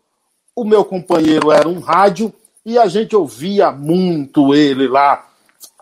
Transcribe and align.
o 0.54 0.62
meu 0.62 0.84
companheiro 0.84 1.50
era 1.50 1.66
um 1.66 1.80
rádio 1.80 2.30
e 2.66 2.78
a 2.78 2.86
gente 2.86 3.16
ouvia 3.16 3.72
muito 3.72 4.54
ele 4.54 4.86
lá 4.86 5.24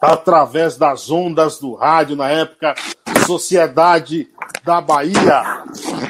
através 0.00 0.76
das 0.76 1.10
ondas 1.10 1.58
do 1.58 1.74
rádio 1.74 2.14
na 2.14 2.30
época 2.30 2.76
Sociedade 3.26 4.28
da 4.64 4.80
Bahia. 4.80 5.64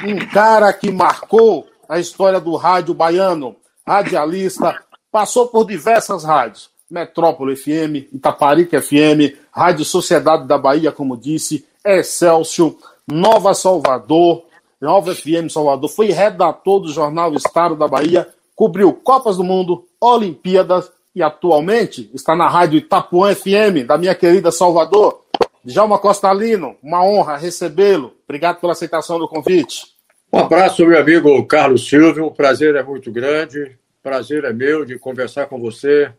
Um 0.05 0.27
cara 0.31 0.71
que 0.71 0.91
marcou 0.91 1.67
a 1.89 1.97
história 1.97 2.39
do 2.39 2.55
rádio 2.55 2.93
baiano, 2.93 3.55
radialista, 3.87 4.85
Passou 5.15 5.47
por 5.47 5.65
diversas 5.65 6.25
rádios. 6.25 6.69
Metrópole 6.91 7.55
FM, 7.55 8.11
Itaparica 8.13 8.81
FM, 8.81 9.33
Rádio 9.49 9.85
Sociedade 9.85 10.45
da 10.45 10.57
Bahia, 10.57 10.91
como 10.91 11.15
disse, 11.15 11.65
Excelsior, 11.85 12.75
Nova 13.07 13.53
Salvador, 13.53 14.43
Nova 14.81 15.15
FM 15.15 15.49
Salvador, 15.49 15.89
foi 15.89 16.07
redator 16.07 16.81
do 16.81 16.91
jornal 16.91 17.33
Estado 17.33 17.77
da 17.77 17.87
Bahia, 17.87 18.27
cobriu 18.53 18.91
Copas 18.91 19.37
do 19.37 19.43
Mundo, 19.45 19.85
Olimpíadas 20.01 20.91
e 21.15 21.23
atualmente 21.23 22.11
está 22.13 22.35
na 22.35 22.49
Rádio 22.49 22.79
Itapuã 22.79 23.33
FM, 23.33 23.87
da 23.87 23.97
minha 23.97 24.15
querida 24.15 24.51
Salvador. 24.51 25.21
Djalma 25.63 25.97
Costalino, 25.97 26.75
uma 26.83 27.01
honra 27.05 27.37
recebê-lo. 27.37 28.11
Obrigado 28.25 28.59
pela 28.59 28.73
aceitação 28.73 29.17
do 29.17 29.29
convite. 29.29 29.85
Um 30.33 30.39
abraço, 30.39 30.85
meu 30.85 30.99
amigo 30.99 31.41
Carlos 31.45 31.87
Silvio. 31.87 32.25
O 32.25 32.31
prazer 32.31 32.75
é 32.75 32.83
muito 32.83 33.09
grande. 33.13 33.77
Prazer 34.05 34.43
é 34.43 34.53
meu 34.53 34.85
de 34.85 34.99
conversar 34.99 35.47
com 35.47 35.59
você, 35.59 36.13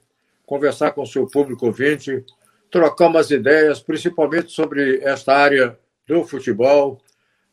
conversar 0.44 0.90
com 0.90 1.02
o 1.02 1.06
seu 1.06 1.24
público 1.24 1.66
ouvinte, 1.66 2.24
trocar 2.68 3.06
umas 3.06 3.30
ideias, 3.30 3.78
principalmente 3.78 4.50
sobre 4.50 4.98
esta 5.04 5.32
área 5.32 5.78
do 6.04 6.24
futebol, 6.24 7.00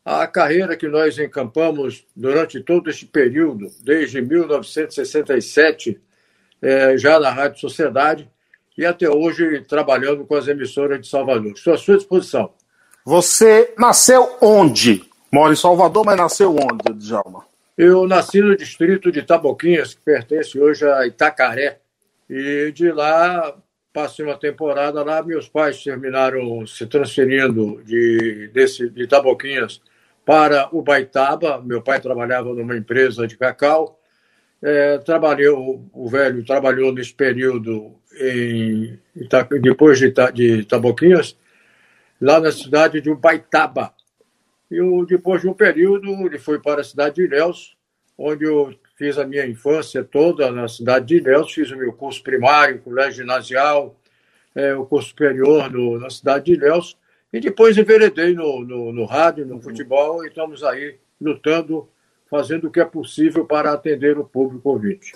a 0.03 0.25
carreira 0.25 0.75
que 0.75 0.87
nós 0.87 1.19
encampamos 1.19 2.03
durante 2.15 2.59
todo 2.59 2.89
este 2.89 3.05
período, 3.05 3.67
desde 3.83 4.23
1967, 4.23 6.01
é, 6.63 6.97
já 6.97 7.19
na 7.19 7.29
Rádio 7.29 7.59
Sociedade, 7.59 8.27
e 8.75 8.87
até 8.87 9.07
hoje 9.07 9.61
trabalhando 9.61 10.25
com 10.25 10.33
as 10.33 10.47
emissoras 10.47 10.99
de 10.99 11.07
Salvador. 11.07 11.51
Estou 11.51 11.75
à 11.75 11.77
sua 11.77 11.97
disposição. 11.97 12.51
Você 13.05 13.71
nasceu 13.77 14.35
onde? 14.41 15.07
Mora 15.31 15.53
em 15.53 15.55
Salvador, 15.55 16.03
mas 16.03 16.17
nasceu 16.17 16.55
onde, 16.55 16.91
Djalma? 16.95 17.52
Eu 17.75 18.07
nasci 18.07 18.39
no 18.39 18.55
distrito 18.55 19.11
de 19.11 19.23
Taboquinhas, 19.23 19.95
que 19.95 20.01
pertence 20.01 20.59
hoje 20.59 20.85
a 20.85 21.07
Itacaré. 21.07 21.79
E 22.29 22.71
de 22.71 22.91
lá, 22.91 23.57
passei 23.91 24.23
uma 24.23 24.37
temporada 24.37 25.03
lá. 25.03 25.23
Meus 25.23 25.49
pais 25.49 25.83
terminaram 25.83 26.67
se 26.67 26.85
transferindo 26.85 27.81
de, 27.83 28.49
desse, 28.53 28.89
de 28.89 29.07
Taboquinhas 29.07 29.81
para 30.23 30.69
Ubaitaba. 30.71 31.61
Meu 31.61 31.81
pai 31.81 31.99
trabalhava 31.99 32.53
numa 32.53 32.77
empresa 32.77 33.25
de 33.25 33.37
cacau. 33.37 33.99
É, 34.61 34.99
trabalhou, 34.99 35.89
o 35.91 36.07
velho 36.07 36.45
trabalhou 36.45 36.93
nesse 36.93 37.13
período 37.13 37.99
em, 38.19 38.99
depois 39.61 39.99
de, 39.99 40.13
de 40.33 40.63
Taboquinhas, 40.63 41.35
lá 42.21 42.39
na 42.39 42.51
cidade 42.51 43.01
de 43.01 43.09
Ubaitaba, 43.09 43.93
e 44.73 45.05
depois 45.05 45.41
de 45.41 45.47
um 45.47 45.53
período, 45.53 46.09
ele 46.25 46.39
foi 46.39 46.59
para 46.59 46.81
a 46.81 46.83
cidade 46.83 47.15
de 47.15 47.23
Ilhéus, 47.25 47.72
onde 48.17 48.45
eu 48.45 48.73
fiz 48.95 49.17
a 49.17 49.25
minha 49.25 49.45
infância 49.45 50.03
toda 50.03 50.51
na 50.51 50.67
cidade 50.67 51.05
de 51.07 51.17
Ilhéus, 51.17 51.51
fiz 51.51 51.71
o 51.71 51.77
meu 51.77 51.93
curso 51.93 52.21
primário, 52.23 52.81
colégio 52.81 53.23
ginasial, 53.23 53.95
é, 54.55 54.73
o 54.75 54.85
curso 54.85 55.09
superior 55.09 55.71
no, 55.71 55.99
na 55.99 56.09
cidade 56.09 56.45
de 56.45 56.53
Ilhéus, 56.53 56.97
e 57.31 57.39
depois 57.39 57.77
enveredei 57.77 58.33
no, 58.35 58.63
no, 58.63 58.93
no 58.93 59.05
rádio, 59.05 59.45
no 59.45 59.59
futebol, 59.59 60.23
e 60.23 60.27
estamos 60.27 60.63
aí 60.63 60.97
lutando, 61.19 61.89
fazendo 62.29 62.67
o 62.67 62.71
que 62.71 62.79
é 62.79 62.85
possível 62.85 63.45
para 63.45 63.73
atender 63.73 64.17
o 64.17 64.23
público 64.23 64.69
ouvinte. 64.69 65.13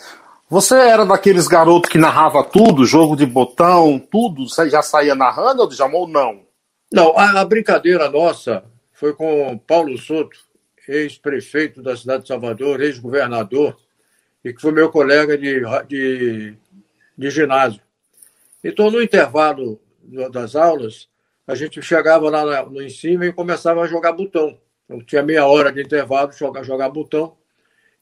Você 0.49 0.75
era 0.75 1.05
daqueles 1.05 1.47
garotos 1.47 1.91
que 1.91 1.97
narrava 1.97 2.43
tudo, 2.43 2.85
jogo 2.85 3.15
de 3.15 3.25
botão, 3.25 3.99
tudo, 3.99 4.45
já 4.69 4.81
saía 4.81 5.13
narrando 5.13 5.61
ou 5.61 5.71
já 5.71 5.85
ou 5.85 6.07
não? 6.07 6.41
Não, 6.91 7.17
a, 7.17 7.41
a 7.41 7.45
brincadeira 7.45 8.09
nossa 8.09 8.63
foi 8.93 9.13
com 9.13 9.57
Paulo 9.67 9.97
Soto, 9.97 10.37
ex-prefeito 10.87 11.81
da 11.81 11.95
cidade 11.95 12.23
de 12.23 12.27
Salvador, 12.29 12.81
ex-governador, 12.81 13.77
e 14.43 14.53
que 14.53 14.61
foi 14.61 14.71
meu 14.71 14.89
colega 14.89 15.37
de, 15.37 15.61
de, 15.87 16.53
de 17.17 17.29
ginásio. 17.29 17.81
Então, 18.63 18.89
no 18.89 19.01
intervalo 19.01 19.79
das 20.31 20.55
aulas, 20.55 21.09
a 21.45 21.55
gente 21.55 21.81
chegava 21.81 22.29
lá 22.29 22.65
no, 22.65 22.81
em 22.81 22.89
cima 22.89 23.25
e 23.25 23.33
começava 23.33 23.81
a 23.81 23.87
jogar 23.87 24.13
botão. 24.13 24.57
Então, 24.85 25.01
tinha 25.01 25.23
meia 25.23 25.45
hora 25.45 25.71
de 25.71 25.81
intervalo, 25.81 26.31
jogar, 26.31 26.63
jogar 26.63 26.89
botão. 26.89 27.37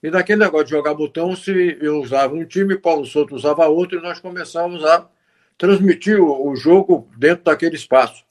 E 0.01 0.09
naquele 0.11 0.43
negócio 0.43 0.65
de 0.65 0.71
jogar 0.71 0.93
botão, 0.93 1.35
se 1.35 1.77
eu 1.81 1.99
usava 1.99 2.35
um 2.35 2.45
time, 2.45 2.77
Paulo 2.77 3.05
Souto 3.05 3.35
usava 3.35 3.67
outro, 3.67 3.97
e 3.97 4.01
nós 4.01 4.19
começamos 4.19 4.83
a 4.85 5.09
transmitir 5.57 6.21
o, 6.21 6.47
o 6.47 6.55
jogo 6.55 7.09
dentro 7.17 7.45
daquele 7.45 7.75
espaço. 7.75 8.23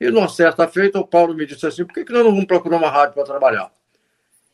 E 0.00 0.10
numa 0.10 0.28
certa 0.28 0.68
feita, 0.68 0.98
o 0.98 1.06
Paulo 1.06 1.34
me 1.34 1.46
disse 1.46 1.66
assim: 1.66 1.84
por 1.84 1.94
que, 1.94 2.04
que 2.04 2.12
nós 2.12 2.24
não 2.24 2.30
vamos 2.30 2.46
procurar 2.46 2.76
uma 2.76 2.90
rádio 2.90 3.14
para 3.14 3.24
trabalhar? 3.24 3.72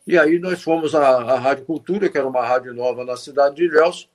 E 0.06 0.18
aí 0.18 0.38
nós 0.38 0.62
fomos 0.62 0.94
à, 0.94 1.08
à 1.08 1.38
Rádio 1.38 1.64
Cultura, 1.64 2.08
que 2.08 2.18
era 2.18 2.26
uma 2.26 2.44
rádio 2.44 2.74
nova 2.74 3.04
na 3.04 3.16
cidade 3.16 3.56
de 3.56 3.64
Ilhéus, 3.64 4.08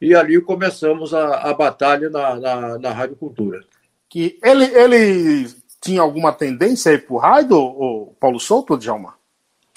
e 0.00 0.14
ali 0.14 0.40
começamos 0.40 1.12
a, 1.12 1.50
a 1.50 1.54
batalha 1.54 2.08
na, 2.10 2.36
na, 2.36 2.78
na, 2.78 2.92
Rádio 2.92 3.16
Cultura. 3.16 3.60
Que 4.08 4.38
ele, 4.42 4.64
ele 4.64 5.48
tinha 5.80 6.00
alguma 6.00 6.32
tendência 6.32 6.92
aí 6.92 6.98
para 6.98 7.14
o 7.14 7.18
rádio, 7.18 7.56
o 7.56 8.14
Paulo 8.20 8.38
Souto 8.38 8.74
ou 8.74 8.78
Djalma? 8.78 9.14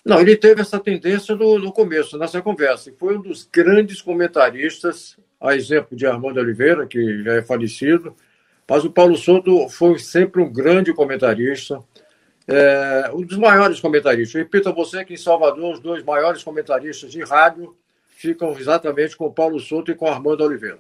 Não, 0.06 0.20
ele 0.20 0.36
teve 0.36 0.62
essa 0.62 0.80
tendência 0.80 1.36
no, 1.36 1.60
no 1.60 1.72
começo, 1.72 2.18
nessa 2.18 2.42
conversa. 2.42 2.94
Foi 2.98 3.18
um 3.18 3.22
dos 3.22 3.48
grandes 3.52 4.02
comentaristas, 4.02 5.18
a 5.40 5.56
exemplo 5.56 5.96
de 5.96 6.06
Armando 6.06 6.40
Oliveira, 6.40 6.86
que 6.86 7.24
já 7.24 7.34
é 7.34 7.42
falecido, 7.42 8.16
mas 8.70 8.86
o 8.86 8.92
Paulo 8.92 9.18
Souto 9.18 9.68
foi 9.68 9.98
sempre 9.98 10.42
um 10.42 10.54
grande 10.54 10.94
comentarista, 10.94 11.84
é, 12.48 13.10
um 13.14 13.22
dos 13.22 13.38
maiores 13.38 13.80
comentaristas. 13.80 14.40
repito 14.40 14.70
a 14.70 14.72
você 14.72 15.04
que 15.04 15.16
em 15.16 15.18
Salvador 15.18 15.74
os 15.74 15.80
dois 15.80 16.04
maiores 16.04 16.44
comentaristas 16.44 17.12
de 17.12 17.24
rádio 17.24 17.76
ficam 18.10 18.52
exatamente 18.52 19.18
com 19.18 19.26
o 19.26 19.34
Paulo 19.34 19.60
Souto 19.60 19.92
e 19.92 19.96
com 19.96 20.06
o 20.06 20.10
Armando 20.10 20.44
Oliveira. 20.44 20.80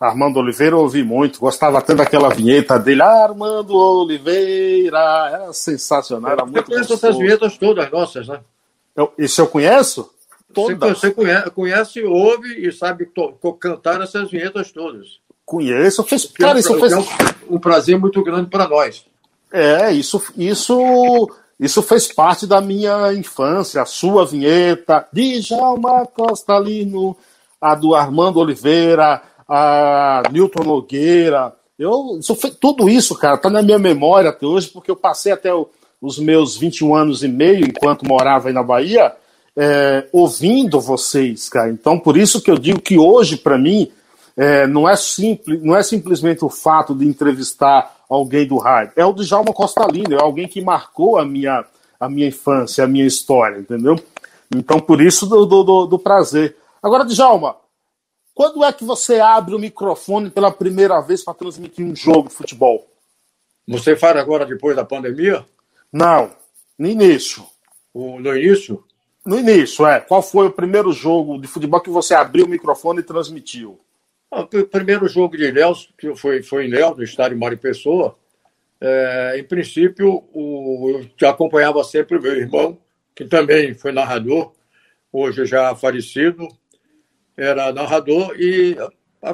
Armando 0.00 0.38
Oliveira 0.38 0.76
eu 0.76 0.80
ouvi 0.80 1.02
muito, 1.02 1.38
gostava 1.38 1.80
tanto 1.82 1.98
daquela 1.98 2.30
vinheta 2.30 2.78
dele, 2.78 3.02
Armando 3.02 3.76
Oliveira, 3.76 4.98
era 5.30 5.52
sensacional, 5.52 6.32
era 6.32 6.44
muito 6.44 6.66
Você 6.66 6.72
conhece 6.72 6.92
essas 6.92 7.18
vinhetas 7.18 7.58
todas 7.58 7.90
nossas, 7.90 8.28
né? 8.28 8.40
Eu, 8.96 9.12
isso 9.18 9.40
eu 9.40 9.46
conheço? 9.46 10.10
Todas. 10.52 10.78
Você, 10.78 11.08
você 11.08 11.10
conhece, 11.10 11.50
conhece, 11.50 12.02
ouve 12.04 12.66
e 12.66 12.72
sabe 12.72 13.10
cantar 13.60 14.00
essas 14.00 14.30
vinhetas 14.30 14.70
todas. 14.72 15.23
Conheço, 15.44 16.02
fez, 16.04 16.24
cara, 16.26 16.58
isso 16.58 16.78
fez... 16.78 16.92
É 16.92 16.98
um, 16.98 17.04
um 17.50 17.58
prazer 17.58 17.98
muito 17.98 18.22
grande 18.22 18.48
para 18.48 18.66
nós. 18.68 19.04
É, 19.52 19.92
isso, 19.92 20.22
isso, 20.36 21.30
isso 21.60 21.82
fez 21.82 22.12
parte 22.12 22.46
da 22.46 22.60
minha 22.60 23.12
infância, 23.12 23.82
a 23.82 23.86
sua 23.86 24.26
vinheta, 24.26 25.06
Djalma 25.12 26.06
Costalino, 26.06 27.16
a 27.60 27.74
do 27.74 27.94
Armando 27.94 28.40
Oliveira, 28.40 29.22
a 29.48 30.22
Newton 30.32 30.64
Nogueira. 30.64 31.52
Eu, 31.78 32.18
isso 32.18 32.34
foi, 32.34 32.50
tudo 32.50 32.88
isso, 32.88 33.14
cara, 33.14 33.36
tá 33.36 33.50
na 33.50 33.62
minha 33.62 33.78
memória 33.78 34.30
até 34.30 34.46
hoje, 34.46 34.68
porque 34.68 34.90
eu 34.90 34.96
passei 34.96 35.32
até 35.32 35.52
o, 35.54 35.68
os 36.00 36.18
meus 36.18 36.56
21 36.56 36.94
anos 36.94 37.22
e 37.22 37.28
meio, 37.28 37.64
enquanto 37.66 38.06
morava 38.06 38.48
aí 38.48 38.54
na 38.54 38.62
Bahia, 38.62 39.14
é, 39.56 40.06
ouvindo 40.12 40.80
vocês, 40.80 41.48
cara. 41.48 41.70
Então, 41.70 41.98
por 41.98 42.16
isso 42.16 42.42
que 42.42 42.50
eu 42.50 42.58
digo 42.58 42.80
que 42.80 42.98
hoje, 42.98 43.36
para 43.36 43.58
mim, 43.58 43.90
é, 44.36 44.66
não, 44.66 44.88
é 44.88 44.96
simples, 44.96 45.62
não 45.62 45.76
é 45.76 45.82
simplesmente 45.82 46.44
o 46.44 46.48
fato 46.48 46.94
de 46.94 47.06
entrevistar 47.06 48.04
alguém 48.08 48.46
do 48.46 48.58
rádio, 48.58 48.92
é 48.96 49.04
o 49.04 49.12
Djalma 49.12 49.52
Costalino, 49.52 50.14
é 50.14 50.20
alguém 50.20 50.48
que 50.48 50.60
marcou 50.60 51.18
a 51.18 51.24
minha, 51.24 51.64
a 51.98 52.08
minha 52.08 52.28
infância, 52.28 52.84
a 52.84 52.88
minha 52.88 53.06
história, 53.06 53.58
entendeu? 53.58 53.96
Então, 54.54 54.78
por 54.78 55.00
isso 55.00 55.26
do, 55.26 55.46
do, 55.46 55.86
do 55.86 55.98
prazer. 55.98 56.56
Agora, 56.82 57.04
Djalma, 57.04 57.56
Quando 58.34 58.64
é 58.64 58.72
que 58.72 58.84
você 58.84 59.20
abre 59.20 59.54
o 59.54 59.58
microfone 59.60 60.28
pela 60.28 60.50
primeira 60.50 61.00
vez 61.00 61.22
para 61.22 61.34
transmitir 61.34 61.86
um 61.86 61.94
jogo 61.94 62.28
de 62.28 62.34
futebol? 62.34 62.84
Você 63.68 63.94
fala 63.94 64.20
agora 64.20 64.44
depois 64.44 64.74
da 64.74 64.84
pandemia? 64.84 65.46
Não, 65.92 66.32
no 66.76 66.88
início. 66.88 67.44
O, 67.92 68.18
no 68.18 68.36
início? 68.36 68.84
No 69.24 69.38
início, 69.38 69.86
é. 69.86 70.00
Qual 70.00 70.20
foi 70.20 70.48
o 70.48 70.52
primeiro 70.52 70.92
jogo 70.92 71.40
de 71.40 71.46
futebol 71.46 71.80
que 71.80 71.88
você 71.88 72.12
abriu 72.12 72.44
o 72.44 72.48
microfone 72.48 73.00
e 73.00 73.04
transmitiu? 73.04 73.78
O 74.36 74.66
primeiro 74.66 75.06
jogo 75.08 75.36
de 75.36 75.44
Ilhéus, 75.44 75.94
que 75.96 76.12
foi, 76.16 76.42
foi 76.42 76.64
em 76.64 76.68
Ilhéus, 76.68 76.96
no 76.96 77.04
estádio 77.04 77.38
Mário 77.38 77.56
Pessoa, 77.56 78.18
é, 78.80 79.36
em 79.38 79.44
princípio, 79.44 80.24
o, 80.32 81.00
eu 81.20 81.28
acompanhava 81.28 81.84
sempre 81.84 82.18
o 82.18 82.20
meu 82.20 82.34
irmão, 82.34 82.76
que 83.14 83.24
também 83.24 83.74
foi 83.74 83.92
narrador, 83.92 84.52
hoje 85.12 85.46
já 85.46 85.72
falecido, 85.76 86.48
era 87.36 87.72
narrador, 87.72 88.34
e 88.36 88.76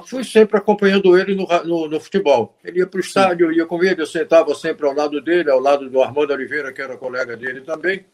fui 0.06 0.22
sempre 0.22 0.58
acompanhando 0.58 1.18
ele 1.18 1.34
no, 1.34 1.46
no, 1.64 1.88
no 1.88 1.98
futebol. 1.98 2.58
Ele 2.62 2.80
ia 2.80 2.86
para 2.86 2.98
o 2.98 3.00
estádio, 3.00 3.50
ia 3.50 3.64
com 3.64 3.82
ele, 3.82 4.02
eu 4.02 4.06
sentava 4.06 4.54
sempre 4.54 4.86
ao 4.86 4.92
lado 4.92 5.18
dele, 5.22 5.50
ao 5.50 5.60
lado 5.60 5.88
do 5.88 6.02
Armando 6.02 6.34
Oliveira, 6.34 6.74
que 6.74 6.82
era 6.82 6.98
colega 6.98 7.38
dele 7.38 7.62
também. 7.62 8.04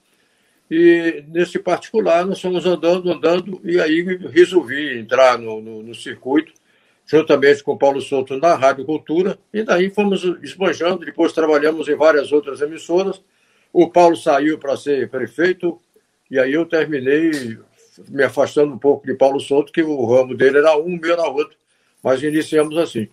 E 0.71 1.25
nesse 1.29 1.59
particular, 1.59 2.25
nós 2.25 2.41
fomos 2.41 2.65
andando, 2.65 3.11
andando, 3.11 3.61
e 3.65 3.81
aí 3.81 4.03
resolvi 4.31 5.01
entrar 5.01 5.37
no, 5.37 5.61
no, 5.61 5.83
no 5.83 5.95
circuito 5.95 6.53
juntamente 7.07 7.63
com 7.63 7.79
Paulo 7.79 8.01
Souto 8.01 8.37
na 8.37 8.55
Rádio 8.55 8.85
Cultura, 8.85 9.39
e 9.53 9.63
daí 9.63 9.89
fomos 9.91 10.25
esbanjando, 10.43 11.05
depois 11.05 11.33
trabalhamos 11.33 11.89
em 11.89 11.95
várias 11.95 12.33
outras 12.33 12.61
emissoras. 12.61 13.23
O 13.73 13.89
Paulo 13.89 14.17
saiu 14.17 14.59
para 14.59 14.77
ser 14.77 15.09
prefeito, 15.09 15.81
e 16.31 16.39
aí 16.39 16.53
eu 16.53 16.67
terminei 16.67 17.59
me 18.09 18.25
afastando 18.25 18.75
um 18.75 18.79
pouco 18.79 19.07
de 19.07 19.15
Paulo 19.15 19.41
Souto, 19.41 19.73
que 19.73 19.83
o 19.83 20.05
ramo 20.05 20.37
dele 20.37 20.59
era 20.59 20.77
um, 20.77 20.99
meu 20.99 21.13
era 21.13 21.29
outro, 21.29 21.57
mas 22.03 22.23
iniciamos 22.23 22.77
assim. 22.77 23.09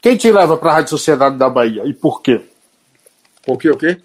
Quem 0.00 0.16
te 0.16 0.32
leva 0.32 0.56
para 0.56 0.70
a 0.70 0.74
Rádio 0.74 0.90
Sociedade 0.90 1.36
da 1.36 1.48
Bahia 1.48 1.84
e 1.84 1.92
por 1.92 2.22
quê? 2.22 2.40
Por 3.44 3.58
quê 3.58 3.70
o 3.70 3.76
quê? 3.76 4.00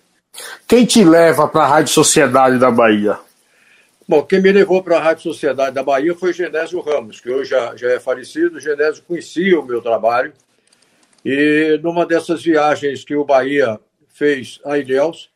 Quem 0.67 0.85
te 0.85 1.03
leva 1.03 1.47
para 1.47 1.63
a 1.63 1.67
Rádio 1.67 1.93
Sociedade 1.93 2.59
da 2.59 2.69
Bahia? 2.69 3.17
Bom, 4.09 4.23
quem 4.23 4.39
me 4.39 4.53
levou 4.53 4.81
para 4.81 4.95
a 4.95 5.01
Rádio 5.01 5.23
Sociedade 5.23 5.75
da 5.75 5.83
Bahia 5.83 6.15
foi 6.15 6.31
Genésio 6.31 6.79
Ramos, 6.79 7.19
que 7.19 7.29
hoje 7.29 7.49
já, 7.49 7.75
já 7.75 7.91
é 7.91 7.99
falecido. 7.99 8.57
Genésio 8.57 9.03
conhecia 9.05 9.59
o 9.59 9.65
meu 9.65 9.81
trabalho. 9.81 10.31
E 11.25 11.77
numa 11.83 12.05
dessas 12.05 12.41
viagens 12.41 13.03
que 13.03 13.17
o 13.17 13.25
Bahia 13.25 13.77
fez 14.07 14.61
a 14.63 14.77
Ilhéus, 14.77 15.29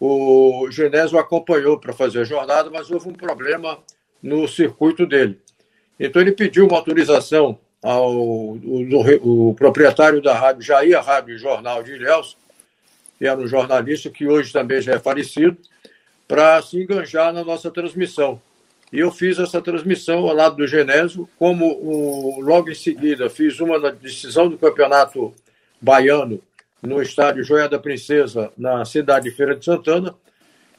o 0.00 0.68
Genésio 0.72 1.20
acompanhou 1.20 1.78
para 1.78 1.92
fazer 1.92 2.22
a 2.22 2.24
jornada, 2.24 2.68
mas 2.68 2.90
houve 2.90 3.08
um 3.08 3.12
problema 3.12 3.78
no 4.20 4.48
circuito 4.48 5.06
dele. 5.06 5.40
Então 5.98 6.20
ele 6.20 6.32
pediu 6.32 6.66
uma 6.66 6.78
autorização 6.78 7.60
ao 7.80 8.12
o, 8.12 9.50
o 9.50 9.54
proprietário 9.54 10.20
da 10.20 10.36
rádio, 10.36 10.62
Jair 10.62 11.00
Rádio 11.00 11.38
Jornal 11.38 11.80
de 11.84 11.92
Ilhéus, 11.92 12.36
que 13.16 13.24
era 13.24 13.38
um 13.38 13.46
jornalista 13.46 14.10
que 14.10 14.26
hoje 14.26 14.52
também 14.52 14.82
já 14.82 14.94
é 14.94 14.98
falecido, 14.98 15.56
para 16.30 16.62
se 16.62 16.80
enganjar 16.80 17.32
na 17.32 17.42
nossa 17.42 17.72
transmissão. 17.72 18.40
E 18.92 19.00
eu 19.00 19.10
fiz 19.10 19.36
essa 19.40 19.60
transmissão 19.60 20.18
ao 20.28 20.32
lado 20.32 20.54
do 20.54 20.66
Genésio, 20.66 21.28
como 21.36 21.66
o, 21.66 22.40
logo 22.40 22.70
em 22.70 22.74
seguida 22.74 23.28
fiz 23.28 23.58
uma 23.58 23.80
na 23.80 23.90
decisão 23.90 24.48
do 24.48 24.56
campeonato 24.56 25.34
baiano 25.80 26.40
no 26.80 27.02
estádio 27.02 27.42
Joia 27.42 27.68
da 27.68 27.80
Princesa, 27.80 28.52
na 28.56 28.84
cidade 28.84 29.28
de 29.28 29.34
Feira 29.34 29.56
de 29.56 29.64
Santana, 29.64 30.14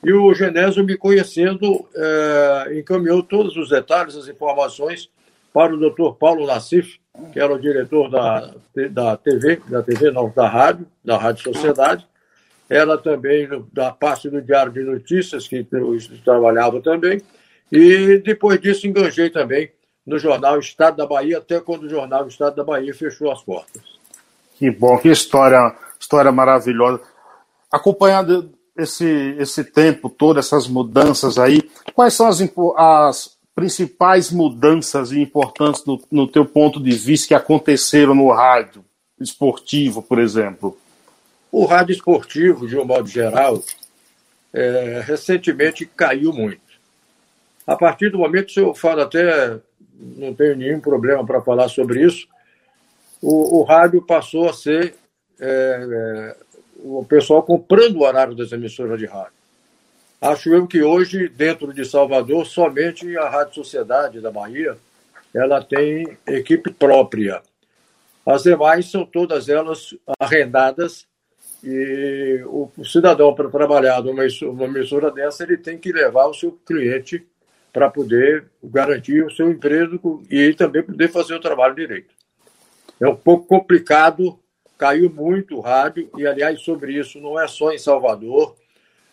e 0.02 0.14
o 0.14 0.34
Genésio, 0.34 0.86
me 0.86 0.98
conhecendo, 0.98 1.86
é, 1.94 2.80
encaminhou 2.80 3.22
todos 3.22 3.58
os 3.58 3.70
detalhes, 3.70 4.16
as 4.16 4.30
informações 4.30 5.10
para 5.54 5.76
o 5.76 5.78
doutor 5.78 6.16
Paulo 6.16 6.48
Nassif, 6.48 6.98
que 7.34 7.40
era 7.42 7.54
o 7.54 7.60
diretor 7.60 8.10
da, 8.10 8.54
da 8.90 9.18
TV, 9.18 9.62
da 9.68 9.84
TV 9.84 10.12
não, 10.12 10.30
da 10.34 10.48
rádio, 10.48 10.88
da 11.04 11.18
Rádio 11.18 11.44
Sociedade, 11.44 12.08
ela 12.72 12.98
também 12.98 13.50
da 13.74 13.92
parte 13.92 14.30
do 14.30 14.42
Diário 14.42 14.72
de 14.72 14.82
Notícias, 14.82 15.46
que 15.46 15.68
eu 15.70 15.98
trabalhava 16.24 16.82
também, 16.82 17.22
e 17.70 18.18
depois 18.20 18.62
disso 18.62 18.88
enganjei 18.88 19.30
também 19.30 19.70
no 20.08 20.18
jornal 20.18 20.58
Estado 20.58 20.96
da 20.96 21.06
Bahia, 21.06 21.40
até 21.40 21.60
quando 21.60 21.84
o 21.84 21.90
jornal 21.90 22.26
Estado 22.30 22.56
da 22.56 22.64
Bahia 22.64 22.94
fechou 22.94 23.30
as 23.30 23.44
portas. 23.44 23.82
Que 24.56 24.72
bom, 24.72 24.98
que 24.98 25.10
história, 25.10 25.76
história 26.00 26.32
maravilhosa. 26.32 27.02
Acompanhando 27.70 28.54
esse, 28.78 29.36
esse 29.38 29.66
tempo 29.66 30.10
todo, 30.10 30.40
essas 30.40 30.66
mudanças 30.66 31.38
aí, 31.38 31.62
quais 31.94 32.14
são 32.14 32.28
as, 32.28 32.42
as 32.78 33.38
principais 33.54 34.32
mudanças 34.32 35.12
e 35.12 35.20
importantes 35.20 35.84
no, 35.86 36.02
no 36.10 36.26
teu 36.26 36.46
ponto 36.46 36.82
de 36.82 36.92
vista 36.92 37.28
que 37.28 37.34
aconteceram 37.34 38.16
no 38.16 38.32
rádio 38.32 38.82
esportivo, 39.20 40.02
por 40.02 40.20
exemplo? 40.20 40.78
O 41.52 41.66
rádio 41.66 41.94
esportivo, 41.94 42.68
de 42.68 42.78
um 42.78 42.86
modo 42.86 43.08
geral, 43.08 43.62
é, 44.54 45.02
recentemente 45.06 45.86
caiu 45.86 46.32
muito. 46.32 46.62
A 47.68 47.76
partir 47.76 48.10
do 48.10 48.20
momento, 48.20 48.52
se 48.52 48.60
eu 48.60 48.74
falo 48.74 49.02
até, 49.02 49.60
não 50.00 50.34
tenho 50.34 50.56
nenhum 50.56 50.80
problema 50.80 51.26
para 51.26 51.42
falar 51.42 51.68
sobre 51.68 52.06
isso, 52.06 52.28
o, 53.22 53.60
o 53.60 53.64
rádio 53.64 54.02
passou 54.02 54.50
a 54.50 54.54
ser 54.54 54.96
é, 55.40 55.48
é, 55.48 56.36
o 56.78 57.06
pessoal 57.06 57.44
comprando 57.44 57.98
o 57.98 58.04
horário 58.04 58.36
das 58.36 58.52
emissoras 58.52 58.98
de 58.98 59.06
rádio. 59.06 59.34
Acho 60.22 60.54
eu 60.54 60.68
que 60.68 60.82
hoje, 60.84 61.28
dentro 61.28 61.74
de 61.74 61.84
Salvador, 61.84 62.46
somente 62.46 63.18
a 63.18 63.28
Rádio 63.28 63.56
Sociedade 63.56 64.22
da 64.22 64.32
Bahia 64.32 64.78
ela 65.34 65.64
tem 65.64 66.18
equipe 66.28 66.72
própria. 66.72 67.42
As 68.26 68.44
demais 68.44 68.92
são 68.92 69.06
todas 69.06 69.50
elas 69.50 69.96
arrendadas 70.20 71.08
e 71.64 72.44
o, 72.46 72.70
cidadão, 72.84 73.34
para 73.36 73.50
trabalhar 73.50 74.02
numa, 74.02 74.24
numa 74.42 74.66
emissora 74.66 75.12
dessa, 75.12 75.44
ele 75.44 75.58
tem 75.58 75.78
que 75.78 75.92
levar 75.92 76.26
o 76.26 76.34
seu 76.34 76.52
cliente 76.66 77.26
para 77.72 77.90
poder 77.90 78.46
garantir 78.64 79.24
o 79.24 79.32
seu 79.32 79.50
emprego 79.50 80.24
e 80.30 80.54
também 80.54 80.84
poder 80.84 81.08
fazer 81.10 81.36
o 81.36 81.40
trabalho 81.40 81.76
direito. 81.76 82.14
É 83.00 83.08
um 83.08 83.16
pouco 83.16 83.48
complicado, 83.48 84.38
caiu 84.78 85.10
muito 85.10 85.58
o 85.58 85.62
rádio, 85.62 86.10
e 86.18 86.26
aliás, 86.26 86.62
sobre 86.62 86.94
isso, 86.94 87.20
não 87.20 87.40
é 87.40 87.48
só 87.48 87.72
em 87.72 87.78
Salvador. 87.78 88.56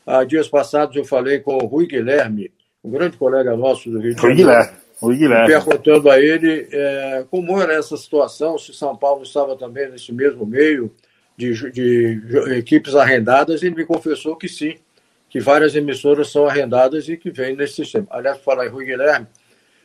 Há 0.07 0.25
dias 0.25 0.49
passados 0.49 0.97
eu 0.97 1.05
falei 1.05 1.41
com 1.41 1.57
o 1.57 1.67
Rui 1.67 1.87
Guilherme, 1.87 2.51
um 2.83 2.91
grande 2.91 3.17
colega 3.17 3.57
nosso 3.57 3.91
do 3.91 4.01
Rio 4.01 4.15
de 4.15 4.21
Janeiro. 4.21 4.37
Guilherme. 4.37 4.79
Rui 5.01 5.17
Guilherme. 5.17 5.47
Perguntando 5.47 6.11
a 6.11 6.21
ele 6.21 6.69
é, 6.73 7.25
como 7.31 7.61
era 7.61 7.75
essa 7.75 7.97
situação, 7.97 8.59
se 8.59 8.73
São 8.75 8.97
Paulo 8.97 9.23
estava 9.23 9.57
também 9.57 9.91
nesse 9.91 10.13
mesmo 10.13 10.45
meio, 10.45 10.93
de, 11.39 11.71
de 11.71 12.21
equipes 12.59 12.97
arrendadas, 12.97 13.63
ele 13.63 13.77
me 13.77 13.85
confessou 13.85 14.35
que 14.35 14.49
sim, 14.49 14.75
que 15.31 15.39
várias 15.39 15.77
emissoras 15.77 16.33
são 16.33 16.47
arrendadas 16.47 17.09
e 17.09 17.17
que 17.17 17.31
vêm 17.31 17.55
nesse 17.55 17.77
sistema. 17.77 18.09
Aliás, 18.11 18.41
falar 18.41 18.67
em 18.67 18.71
Rui 18.71 18.85
Guilherme, 18.85 19.29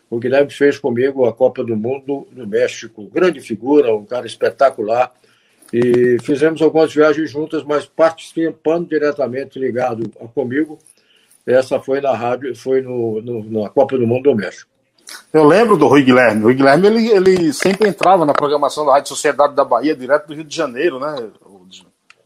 o 0.10 0.18
Guilherme 0.18 0.52
fez 0.52 0.80
comigo 0.80 1.26
a 1.26 1.34
Copa 1.34 1.64
do 1.64 1.76
Mundo 1.76 2.28
no 2.32 2.48
México, 2.48 3.08
grande 3.14 3.40
figura, 3.40 3.96
um 3.96 4.04
cara 4.04 4.26
espetacular. 4.26 5.12
E 5.72 6.18
fizemos 6.24 6.62
algumas 6.62 6.94
viagens 6.94 7.30
juntas, 7.30 7.64
mas 7.64 7.86
participando 7.86 8.90
diretamente 8.90 9.60
ligado 9.60 10.10
comigo. 10.34 10.80
Essa 11.46 11.80
foi 11.80 12.00
na 12.00 12.16
rádio, 12.16 12.56
foi 12.56 12.82
no, 12.82 13.22
no, 13.22 13.62
na 13.62 13.70
Copa 13.70 13.98
do 13.98 14.08
Mundo 14.08 14.24
do 14.24 14.36
México. 14.36 14.74
Eu 15.32 15.44
lembro 15.44 15.78
do 15.78 15.88
Rui 15.88 16.04
Guilherme. 16.04 16.42
O 16.42 16.46
Rui 16.46 16.54
Guilherme 16.54 16.88
ele, 16.88 17.10
ele 17.10 17.54
sempre 17.54 17.90
entrava 17.90 18.26
na 18.26 18.34
programação 18.34 18.86
da 18.86 18.94
Rádio 18.94 19.10
Sociedade 19.10 19.56
da 19.56 19.66
Bahia, 19.66 19.96
direto 19.96 20.28
do 20.28 20.34
Rio 20.34 20.44
de 20.44 20.56
Janeiro, 20.56 21.00
né? 21.00 21.16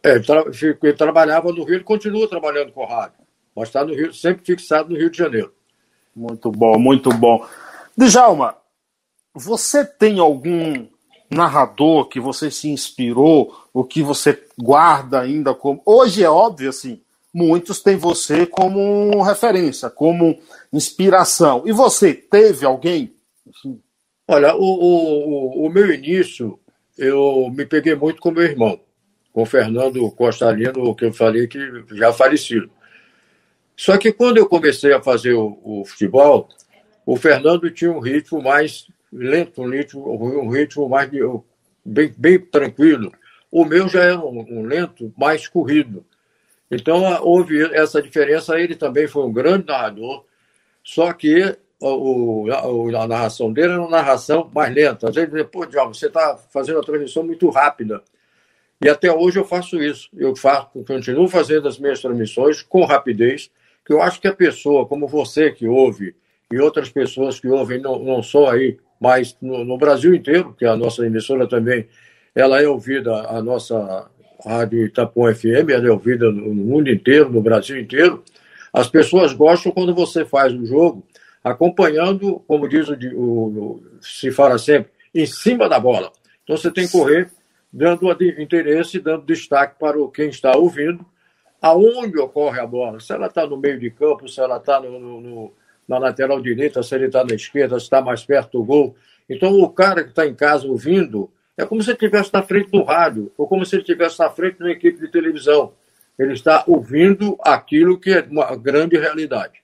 É, 0.08 0.16
ele, 0.16 0.24
tra 0.24 0.46
ele 0.84 0.94
trabalhava 0.94 1.52
no 1.52 1.66
Rio, 1.66 1.76
ele 1.76 1.84
continua 1.84 2.30
trabalhando 2.30 2.72
com 2.72 2.86
rádio, 2.86 3.20
mas 3.54 3.68
está 3.68 3.84
no 3.84 3.94
Rio, 3.94 4.14
sempre 4.14 4.46
fixado 4.46 4.90
no 4.90 4.98
Rio 4.98 5.10
de 5.10 5.18
Janeiro. 5.18 5.54
Muito 6.16 6.50
bom, 6.50 6.80
muito 6.80 7.10
bom. 7.10 7.46
Djalma, 7.98 8.56
você 9.34 9.84
tem 9.84 10.20
algum 10.20 10.88
narrador 11.30 12.08
que 12.08 12.22
você 12.22 12.50
se 12.50 12.70
inspirou, 12.70 13.54
ou 13.74 13.84
que 13.84 14.02
você 14.02 14.42
guarda 14.58 15.20
ainda 15.20 15.54
como. 15.54 15.82
Hoje 15.86 16.24
é 16.24 16.30
óbvio 16.30 16.70
assim, 16.70 17.02
muitos 17.34 17.82
têm 17.82 17.98
você 17.98 18.46
como 18.46 19.22
referência, 19.22 19.90
como 19.90 20.40
inspiração. 20.72 21.64
E 21.66 21.74
você 21.74 22.14
teve 22.14 22.66
alguém? 22.66 23.14
Olha, 24.26 24.56
o, 24.56 24.62
o, 24.62 25.66
o 25.66 25.70
meu 25.70 25.94
início, 25.94 26.58
eu 26.98 27.52
me 27.54 27.66
peguei 27.66 27.94
muito 27.94 28.22
com 28.22 28.32
meu 28.32 28.44
irmão, 28.44 28.80
com 29.38 29.44
o 29.44 29.46
Fernando 29.46 30.10
Costalino, 30.14 30.96
que 30.96 31.06
eu 31.06 31.14
falei 31.14 31.46
que 31.46 31.60
já 31.92 32.12
falecido. 32.12 32.72
Só 33.76 33.96
que 33.96 34.12
quando 34.12 34.38
eu 34.38 34.50
comecei 34.50 34.92
a 34.92 35.00
fazer 35.00 35.34
o, 35.34 35.60
o 35.64 35.86
futebol, 35.86 36.50
o 37.06 37.16
Fernando 37.16 37.70
tinha 37.70 37.92
um 37.92 38.00
ritmo 38.00 38.42
mais 38.42 38.88
lento, 39.14 39.62
um 39.62 39.70
ritmo, 39.70 40.12
um 40.12 40.50
ritmo 40.50 40.90
mais 40.90 41.12
bem, 41.86 42.12
bem 42.18 42.40
tranquilo. 42.40 43.12
O 43.52 43.64
meu 43.64 43.88
já 43.88 44.06
é 44.06 44.18
um, 44.18 44.40
um 44.40 44.64
lento 44.64 45.14
mais 45.16 45.48
corrido. 45.48 46.04
Então 46.72 47.04
houve 47.22 47.62
essa 47.76 48.02
diferença. 48.02 48.60
Ele 48.60 48.74
também 48.74 49.08
foi 49.08 49.24
um 49.24 49.32
grande 49.32 49.68
narrador, 49.68 50.26
só 50.84 51.14
que 51.14 51.56
o, 51.80 52.48
a, 52.52 53.04
a, 53.04 53.08
narração 53.08 53.54
dele 53.54 53.74
era 53.74 53.82
uma 53.82 53.98
narração 53.98 54.50
mais 54.52 54.74
lenta. 54.74 55.10
Às 55.10 55.16
vezes, 55.16 55.46
pô, 55.52 55.64
Djalma, 55.64 55.94
você 55.94 56.08
está 56.08 56.36
fazendo 56.52 56.80
a 56.80 56.84
transmissão 56.84 57.24
muito 57.24 57.48
rápida. 57.52 58.02
E 58.84 58.90
até 58.90 59.12
hoje 59.12 59.40
eu 59.40 59.46
faço 59.46 59.82
isso. 59.82 60.10
Eu 60.16 60.36
faço, 60.36 60.70
continuo 60.86 61.28
fazendo 61.28 61.68
as 61.68 61.80
minhas 61.80 62.02
transmissões 62.02 62.62
com 62.62 62.86
rapidez, 62.86 63.50
que 63.86 63.94
eu 63.94 64.02
acho 64.02 64.22
que 64.22 64.28
a 64.28 64.34
pessoa, 64.34 64.86
como 64.86 65.08
você 65.08 65.52
que 65.52 65.68
ouve, 65.68 66.16
e 66.52 66.60
outras 66.60 66.90
pessoas 66.90 67.40
que 67.40 67.48
ouvem, 67.48 67.80
não, 67.80 68.00
não 68.00 68.24
só 68.24 68.52
aí, 68.52 68.78
mas 69.00 69.36
no, 69.42 69.64
no 69.66 69.78
Brasil 69.78 70.14
inteiro, 70.14 70.56
que 70.58 70.66
a 70.66 70.76
nossa 70.76 71.06
emissora 71.06 71.48
também, 71.48 71.88
ela 72.34 72.62
é 72.62 72.68
ouvida, 72.68 73.28
a 73.30 73.42
nossa 73.42 74.10
Rádio 74.46 74.86
Itapuã 74.86 75.34
FM, 75.34 75.70
ela 75.70 75.88
é 75.88 75.92
ouvida 75.92 76.32
no 76.32 76.54
mundo 76.54 76.90
inteiro, 76.90 77.30
no 77.30 77.42
Brasil 77.42 77.80
inteiro. 77.80 78.24
As 78.72 78.88
pessoas 78.88 79.34
gostam 79.34 79.72
quando 79.72 79.94
você 79.94 80.24
faz 80.24 80.54
um 80.54 80.66
jogo 80.66 81.04
acompanhando, 81.44 82.42
como 82.48 82.68
diz 82.68 82.88
o, 82.88 82.94
o, 83.16 83.22
o 83.22 83.84
se 84.02 84.32
fala 84.32 84.58
sempre, 84.58 84.92
em 85.14 85.26
cima 85.26 85.68
da 85.68 85.80
bola. 85.80 86.12
Então 86.44 86.56
você 86.56 86.72
tem 86.72 86.86
que 86.86 86.92
correr 86.92 87.30
dando 87.72 88.10
interesse, 88.42 89.00
dando 89.00 89.26
destaque 89.26 89.80
para 89.80 89.98
quem 90.14 90.30
está 90.30 90.56
ouvindo, 90.56 91.06
aonde 91.62 92.18
ocorre 92.20 92.60
a 92.60 92.68
bola. 92.68 93.00
Se 93.00 93.14
ela 93.14 93.28
está 93.28 93.46
no 93.46 93.58
meio 93.58 93.80
de 93.80 93.90
campo, 93.90 94.28
se 94.28 94.40
ela 94.40 94.58
está 94.58 94.80
no, 94.80 95.22
no, 95.22 95.54
na 95.88 95.98
lateral 95.98 96.42
direita, 96.42 96.84
se 96.84 96.96
ele 96.96 97.06
está 97.06 97.24
na 97.24 97.36
esquerda, 97.36 97.80
se 97.80 97.86
está 97.86 98.02
mais 98.02 98.24
perto 98.24 98.60
do 98.60 98.64
gol. 98.64 98.96
Então 99.30 99.60
o 99.60 99.70
cara 99.70 100.04
que 100.04 100.10
está 100.10 100.26
em 100.26 100.36
casa 100.36 100.68
ouvindo 100.68 101.30
é 101.58 101.66
como 101.66 101.82
se 101.82 101.90
ele 101.90 101.96
estivesse 101.96 102.32
na 102.32 102.44
frente 102.44 102.70
do 102.72 102.84
rádio, 102.84 103.32
ou 103.38 103.48
como 103.48 103.66
se 103.66 103.76
ele 103.76 103.82
estivesse 103.82 104.20
na 104.20 104.30
frente 104.30 104.58
de 104.58 104.64
uma 104.64 104.72
equipe 104.72 105.00
de 105.00 105.12
televisão. 105.12 105.74
Ele 106.18 106.34
está 106.34 106.64
ouvindo 106.68 107.38
aquilo 107.42 108.00
que 108.00 108.12
é 108.12 108.22
uma 108.30 108.56
grande 108.56 108.98
realidade. 108.98 109.62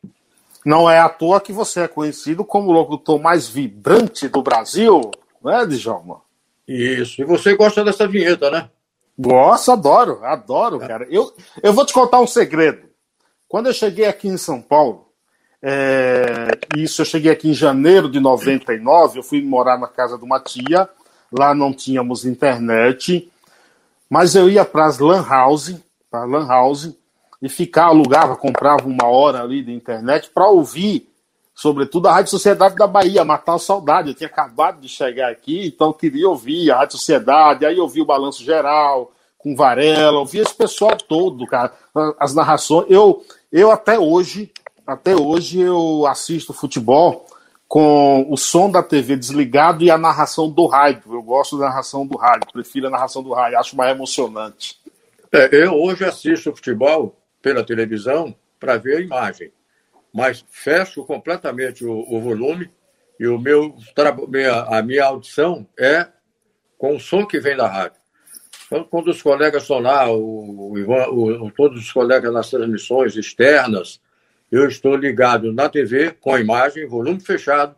Não 0.65 0.89
é 0.89 0.99
à 0.99 1.09
toa 1.09 1.41
que 1.41 1.51
você 1.51 1.81
é 1.81 1.87
conhecido 1.87 2.43
como 2.43 2.69
o 2.69 2.71
locutor 2.71 3.21
mais 3.21 3.47
vibrante 3.47 4.27
do 4.27 4.41
Brasil, 4.41 5.11
não 5.43 5.51
é, 5.51 5.65
Djalma? 5.67 6.22
Isso. 6.67 7.21
E 7.21 7.25
você 7.25 7.55
gosta 7.55 7.83
dessa 7.83 8.07
vinheta, 8.07 8.49
né? 8.49 8.69
Gosto, 9.17 9.71
adoro, 9.71 10.23
adoro, 10.23 10.81
é. 10.81 10.87
cara. 10.87 11.07
Eu, 11.09 11.33
eu 11.61 11.73
vou 11.73 11.85
te 11.85 11.93
contar 11.93 12.19
um 12.19 12.27
segredo. 12.27 12.89
Quando 13.47 13.67
eu 13.67 13.73
cheguei 13.73 14.05
aqui 14.05 14.27
em 14.27 14.37
São 14.37 14.61
Paulo, 14.61 15.09
é, 15.61 16.47
isso 16.75 17.01
eu 17.01 17.05
cheguei 17.05 17.31
aqui 17.31 17.49
em 17.49 17.53
janeiro 17.53 18.09
de 18.09 18.19
99, 18.19 19.19
eu 19.19 19.23
fui 19.23 19.41
morar 19.41 19.77
na 19.77 19.87
casa 19.87 20.17
de 20.17 20.23
uma 20.23 20.39
tia, 20.39 20.89
lá 21.31 21.53
não 21.53 21.71
tínhamos 21.71 22.25
internet, 22.25 23.31
mas 24.09 24.35
eu 24.35 24.49
ia 24.49 24.65
para 24.65 24.85
as 24.85 24.99
lan 24.99 25.23
house, 25.25 25.75
para 26.09 26.25
lan 26.25 26.47
house, 26.47 26.93
e 27.41 27.47
ficar, 27.47 27.85
alugava, 27.85 28.35
comprava 28.35 28.87
uma 28.87 29.07
hora 29.07 29.41
ali 29.41 29.63
de 29.63 29.71
internet 29.71 30.29
para 30.33 30.47
ouvir, 30.49 31.09
sobretudo 31.63 32.09
a 32.09 32.11
Rádio 32.11 32.31
Sociedade 32.31 32.75
da 32.75 32.85
Bahia, 32.85 33.23
matar 33.23 33.55
a 33.55 33.59
saudade. 33.59 34.09
Eu 34.09 34.13
tinha 34.13 34.27
acabado 34.27 34.81
de 34.81 34.89
chegar 34.89 35.31
aqui, 35.31 35.67
então 35.67 35.93
queria 35.93 36.27
ouvir 36.27 36.69
a 36.69 36.79
Rádio 36.79 36.97
Sociedade, 36.97 37.65
aí 37.65 37.79
ouvi 37.79 38.01
o 38.01 38.05
Balanço 38.05 38.43
Geral, 38.43 39.13
com 39.37 39.55
Varela, 39.55 40.19
ouvi 40.19 40.39
esse 40.39 40.53
pessoal 40.53 40.97
todo, 40.97 41.47
cara, 41.47 41.71
as 42.19 42.35
narrações. 42.35 42.87
Eu, 42.89 43.23
eu 43.49 43.71
até 43.71 43.97
hoje, 43.97 44.51
até 44.85 45.15
hoje 45.15 45.61
eu 45.61 46.05
assisto 46.05 46.51
futebol 46.51 47.25
com 47.65 48.27
o 48.29 48.35
som 48.35 48.69
da 48.69 48.83
TV 48.83 49.15
desligado 49.15 49.85
e 49.85 49.89
a 49.89 49.97
narração 49.97 50.49
do 50.49 50.65
rádio. 50.65 51.13
Eu 51.13 51.23
gosto 51.23 51.57
da 51.57 51.67
narração 51.67 52.05
do 52.05 52.17
rádio, 52.17 52.51
prefiro 52.51 52.87
a 52.87 52.89
narração 52.89 53.23
do 53.23 53.31
rádio, 53.31 53.57
acho 53.57 53.77
mais 53.77 53.95
emocionante. 53.95 54.77
É, 55.31 55.49
eu 55.63 55.75
hoje 55.75 56.03
assisto 56.03 56.53
futebol 56.53 57.15
pela 57.41 57.63
televisão 57.63 58.35
para 58.59 58.75
ver 58.75 58.97
a 58.97 59.01
imagem, 59.01 59.49
mas 60.13 60.45
fecho 60.49 61.03
completamente 61.03 61.83
o, 61.83 62.05
o 62.07 62.21
volume 62.21 62.69
e 63.19 63.27
o 63.27 63.39
meu 63.39 63.75
minha, 64.27 64.61
a 64.61 64.81
minha 64.81 65.05
audição 65.05 65.67
é 65.77 66.07
com 66.77 66.95
o 66.95 66.99
som 66.99 67.25
que 67.25 67.39
vem 67.39 67.57
da 67.57 67.67
rádio. 67.67 68.03
Então, 68.65 68.83
quando 68.83 69.09
os 69.09 69.21
colegas 69.21 69.63
estão 69.63 69.79
lá, 69.79 70.11
o, 70.11 70.73
o, 70.73 71.51
todos 71.51 71.79
os 71.79 71.91
colegas 71.91 72.31
nas 72.33 72.49
transmissões 72.49 73.15
externas, 73.15 74.01
eu 74.51 74.67
estou 74.67 74.95
ligado 74.95 75.51
na 75.51 75.69
TV 75.69 76.11
com 76.11 76.33
a 76.33 76.39
imagem, 76.39 76.87
volume 76.87 77.19
fechado 77.19 77.75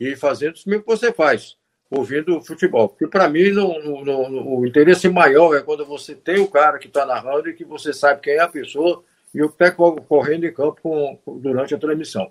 e 0.00 0.16
fazendo 0.16 0.56
isso 0.56 0.68
mesmo 0.68 0.84
que 0.84 0.90
você 0.90 1.12
faz, 1.12 1.56
ouvindo 1.90 2.40
futebol. 2.42 2.88
Porque 2.88 3.06
para 3.06 3.28
mim 3.28 3.50
o 3.52 4.66
interesse 4.66 5.08
maior 5.08 5.54
é 5.54 5.62
quando 5.62 5.84
você 5.84 6.14
tem 6.14 6.38
o 6.40 6.48
cara 6.48 6.78
que 6.78 6.88
está 6.88 7.04
narrando 7.04 7.48
e 7.48 7.54
que 7.54 7.64
você 7.64 7.92
sabe 7.92 8.20
quem 8.20 8.34
é 8.34 8.40
a 8.40 8.48
pessoa 8.48 9.04
e 9.34 9.42
o 9.42 9.46
está 9.46 9.70
correndo 9.70 10.44
em 10.44 10.52
campo 10.52 10.80
com, 10.82 11.38
durante 11.38 11.74
a 11.74 11.78
transmissão. 11.78 12.30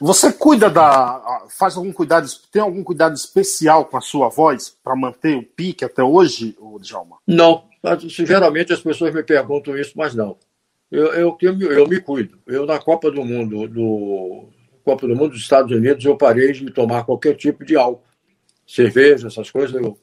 Você 0.00 0.32
cuida 0.32 0.68
da. 0.68 1.46
faz 1.50 1.76
algum 1.76 1.92
cuidado, 1.92 2.26
tem 2.50 2.60
algum 2.60 2.82
cuidado 2.82 3.14
especial 3.14 3.84
com 3.84 3.96
a 3.96 4.00
sua 4.00 4.28
voz 4.28 4.76
para 4.82 4.96
manter 4.96 5.36
o 5.36 5.42
pique 5.42 5.84
até 5.84 6.02
hoje, 6.02 6.56
Djalma? 6.80 7.18
Não. 7.26 7.64
Geralmente 8.08 8.72
as 8.72 8.80
pessoas 8.80 9.14
me 9.14 9.22
perguntam 9.22 9.76
isso, 9.76 9.92
mas 9.94 10.14
não. 10.14 10.36
Eu, 10.90 11.12
eu, 11.12 11.38
eu, 11.40 11.72
eu 11.72 11.88
me 11.88 12.00
cuido. 12.00 12.38
Eu, 12.46 12.66
na 12.66 12.78
Copa 12.78 13.10
do 13.10 13.24
Mundo, 13.24 13.68
do 13.68 14.48
Copa 14.84 15.06
do 15.06 15.14
Mundo 15.14 15.30
dos 15.30 15.40
Estados 15.40 15.70
Unidos, 15.70 16.04
eu 16.04 16.16
parei 16.16 16.52
de 16.52 16.70
tomar 16.70 17.04
qualquer 17.04 17.34
tipo 17.34 17.64
de 17.64 17.76
álcool. 17.76 18.04
Cerveja, 18.66 19.26
essas 19.26 19.50
coisas. 19.50 19.74
Eu, 19.74 19.98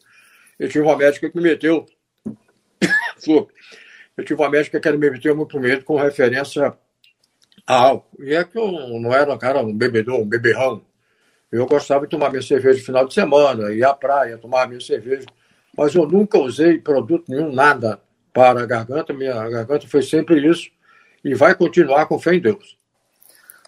eu 0.59 0.69
tive 0.69 0.83
uma 0.83 0.97
médica 0.97 1.29
que 1.29 1.35
me 1.35 1.43
meteu. 1.43 1.85
eu 4.21 4.25
tive 4.25 4.41
uma 4.41 4.49
médica 4.49 4.79
que 4.79 4.91
me 4.91 5.09
meteu 5.09 5.35
muito 5.35 5.59
medo 5.59 5.83
com 5.83 5.97
referência 5.97 6.73
a 7.67 7.75
álcool. 7.75 8.23
E 8.23 8.33
é 8.33 8.43
que 8.43 8.57
eu 8.57 8.71
não 8.99 9.13
era, 9.13 9.37
cara, 9.37 9.61
um 9.61 9.75
bebedor, 9.75 10.19
um 10.19 10.27
beberrão. 10.27 10.81
Eu 11.51 11.65
gostava 11.65 12.05
de 12.05 12.11
tomar 12.11 12.29
minha 12.29 12.41
cerveja 12.41 12.79
no 12.79 12.85
final 12.85 13.07
de 13.07 13.13
semana, 13.13 13.71
ir 13.71 13.83
à 13.83 13.93
praia, 13.93 14.37
tomar 14.37 14.67
minha 14.67 14.79
cerveja. 14.79 15.25
Mas 15.77 15.93
eu 15.95 16.07
nunca 16.07 16.37
usei 16.37 16.77
produto 16.77 17.25
nenhum, 17.27 17.51
nada 17.51 17.99
para 18.33 18.61
a 18.61 18.65
garganta. 18.65 19.13
Minha 19.13 19.33
garganta 19.49 19.87
foi 19.87 20.01
sempre 20.01 20.47
isso 20.47 20.69
e 21.23 21.33
vai 21.33 21.53
continuar 21.55 22.05
com 22.05 22.19
fé 22.19 22.35
em 22.35 22.39
Deus. 22.39 22.77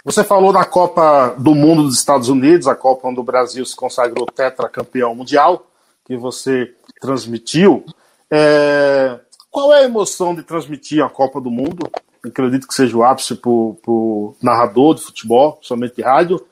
Você 0.06 0.24
falou 0.24 0.52
da 0.52 0.66
Copa 0.66 1.36
do 1.40 1.56
Mundo 1.56 1.84
dos 1.84 1.98
Estados 1.98 2.28
Unidos, 2.28 2.68
a 2.68 2.76
Copa 2.76 3.08
onde 3.08 3.20
o 3.20 3.24
Brasil 3.24 3.66
se 3.66 3.76
consagrou 3.76 4.26
tetracampeão 4.26 5.16
mundial, 5.16 5.70
que 6.06 6.18
você 6.18 6.74
transmitiu. 7.00 7.86
É... 8.30 9.20
Qual 9.54 9.72
é 9.72 9.82
a 9.82 9.84
emoção 9.84 10.34
de 10.34 10.42
transmitir 10.42 11.06
a 11.06 11.08
Copa 11.08 11.40
do 11.40 11.52
Mundo? 11.52 11.88
Acredito 12.26 12.68
que 12.68 12.74
seja 12.74 12.98
o 12.98 13.04
ápice 13.04 13.36
para 13.36 13.52
o 13.52 14.36
narrador 14.42 14.96
de 14.96 15.04
futebol, 15.04 15.60
somente 15.62 15.98
de 15.98 16.02
rádio. 16.02 16.44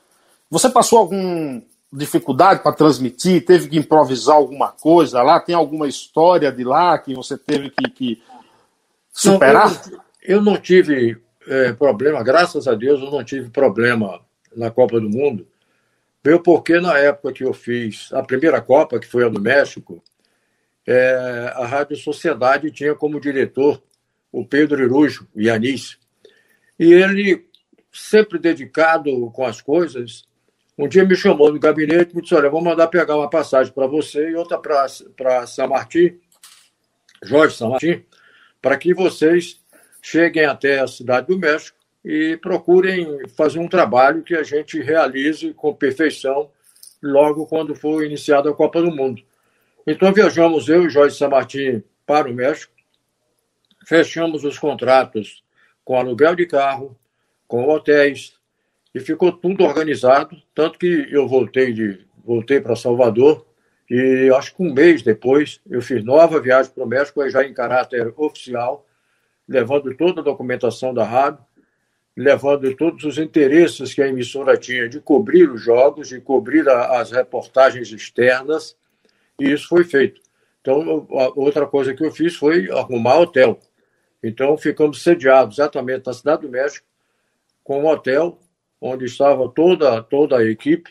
Você 0.48 0.70
passou 0.70 1.00
alguma 1.00 1.60
dificuldade 1.92 2.62
para 2.62 2.72
transmitir? 2.72 3.44
Teve 3.44 3.68
que 3.68 3.76
improvisar 3.76 4.36
alguma 4.36 4.68
coisa 4.68 5.20
lá? 5.20 5.40
Tem 5.40 5.52
alguma 5.52 5.88
história 5.88 6.52
de 6.52 6.62
lá 6.62 6.96
que 6.96 7.12
você 7.12 7.36
teve 7.36 7.70
que, 7.70 7.90
que 7.90 8.22
superar? 9.12 9.68
Não, 9.68 9.94
eu, 10.22 10.36
eu 10.36 10.40
não 10.40 10.56
tive 10.56 11.20
é, 11.48 11.72
problema, 11.72 12.22
graças 12.22 12.68
a 12.68 12.74
Deus, 12.76 13.02
eu 13.02 13.10
não 13.10 13.24
tive 13.24 13.50
problema 13.50 14.20
na 14.56 14.70
Copa 14.70 15.00
do 15.00 15.10
Mundo. 15.10 15.44
Veio 16.22 16.40
porque 16.40 16.78
na 16.78 16.96
época 16.98 17.32
que 17.32 17.42
eu 17.42 17.52
fiz 17.52 18.12
a 18.12 18.22
primeira 18.22 18.60
Copa, 18.60 19.00
que 19.00 19.08
foi 19.08 19.24
a 19.24 19.28
do 19.28 19.40
México, 19.40 20.00
é, 20.86 21.52
a 21.54 21.66
Rádio 21.66 21.96
Sociedade 21.96 22.70
tinha 22.70 22.94
como 22.94 23.20
diretor 23.20 23.82
o 24.30 24.44
Pedro 24.44 24.82
Irujo, 24.82 25.28
Yanis. 25.36 25.98
E 26.78 26.92
ele, 26.92 27.46
sempre 27.92 28.38
dedicado 28.38 29.30
com 29.30 29.44
as 29.44 29.60
coisas, 29.60 30.24
um 30.76 30.88
dia 30.88 31.04
me 31.04 31.14
chamou 31.14 31.52
no 31.52 31.60
gabinete 31.60 32.12
e 32.12 32.16
me 32.16 32.22
disse: 32.22 32.34
Olha, 32.34 32.50
vou 32.50 32.62
mandar 32.62 32.88
pegar 32.88 33.16
uma 33.16 33.28
passagem 33.28 33.72
para 33.72 33.86
você 33.86 34.30
e 34.30 34.34
outra 34.34 34.58
para 34.58 35.46
São 35.46 35.68
Martim, 35.68 36.18
Jorge 37.22 37.56
São 37.56 37.70
Martim, 37.70 38.04
para 38.60 38.76
que 38.76 38.94
vocês 38.94 39.60
cheguem 40.00 40.46
até 40.46 40.80
a 40.80 40.86
cidade 40.86 41.28
do 41.28 41.38
México 41.38 41.78
e 42.04 42.36
procurem 42.38 43.28
fazer 43.36 43.60
um 43.60 43.68
trabalho 43.68 44.22
que 44.24 44.34
a 44.34 44.42
gente 44.42 44.80
realize 44.80 45.52
com 45.54 45.72
perfeição 45.72 46.50
logo 47.00 47.46
quando 47.46 47.74
for 47.74 48.04
iniciada 48.04 48.50
a 48.50 48.54
Copa 48.54 48.80
do 48.80 48.90
Mundo. 48.90 49.22
Então 49.86 50.12
viajamos 50.12 50.68
eu 50.68 50.86
e 50.86 50.90
Jorge 50.90 51.16
Samartim 51.16 51.82
para 52.06 52.28
o 52.28 52.34
México, 52.34 52.72
fechamos 53.84 54.44
os 54.44 54.58
contratos 54.58 55.42
com 55.84 55.98
aluguel 55.98 56.36
de 56.36 56.46
carro, 56.46 56.96
com 57.48 57.68
hotéis, 57.68 58.34
e 58.94 59.00
ficou 59.00 59.32
tudo 59.32 59.64
organizado, 59.64 60.40
tanto 60.54 60.78
que 60.78 61.08
eu 61.10 61.26
voltei 61.26 61.72
de 61.72 62.06
voltei 62.24 62.60
para 62.60 62.76
Salvador 62.76 63.44
e 63.90 64.30
acho 64.34 64.54
que 64.54 64.62
um 64.62 64.72
mês 64.72 65.02
depois 65.02 65.60
eu 65.68 65.82
fiz 65.82 66.04
nova 66.04 66.40
viagem 66.40 66.70
para 66.72 66.84
o 66.84 66.86
México, 66.86 67.28
já 67.28 67.44
em 67.44 67.52
caráter 67.52 68.12
oficial, 68.16 68.86
levando 69.48 69.94
toda 69.96 70.20
a 70.20 70.24
documentação 70.24 70.94
da 70.94 71.04
rádio, 71.04 71.44
levando 72.16 72.74
todos 72.76 73.04
os 73.04 73.18
interesses 73.18 73.92
que 73.92 74.00
a 74.00 74.08
emissora 74.08 74.56
tinha 74.56 74.88
de 74.88 75.00
cobrir 75.00 75.50
os 75.50 75.60
jogos, 75.60 76.08
de 76.08 76.20
cobrir 76.20 76.68
a, 76.68 77.00
as 77.00 77.10
reportagens 77.10 77.90
externas, 77.90 78.76
e 79.40 79.52
isso 79.52 79.68
foi 79.68 79.84
feito. 79.84 80.20
Então, 80.60 81.06
outra 81.34 81.66
coisa 81.66 81.92
que 81.92 82.04
eu 82.04 82.10
fiz 82.12 82.36
foi 82.36 82.70
arrumar 82.70 83.18
hotel. 83.18 83.58
Então, 84.22 84.56
ficamos 84.56 85.02
sediados 85.02 85.58
exatamente 85.58 86.06
na 86.06 86.12
Cidade 86.12 86.42
do 86.42 86.48
México, 86.48 86.86
com 87.64 87.82
um 87.82 87.86
hotel 87.86 88.38
onde 88.80 89.04
estava 89.04 89.48
toda, 89.48 90.02
toda 90.02 90.38
a 90.38 90.44
equipe, 90.44 90.90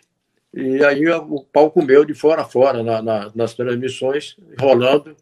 e 0.54 0.84
aí 0.84 1.08
o 1.10 1.44
pau 1.44 1.72
comeu 1.72 2.04
de 2.04 2.14
fora 2.14 2.42
a 2.42 2.46
fora 2.46 2.84
na, 2.84 3.02
na, 3.02 3.32
nas 3.34 3.54
transmissões, 3.54 4.36
rolando, 4.60 5.16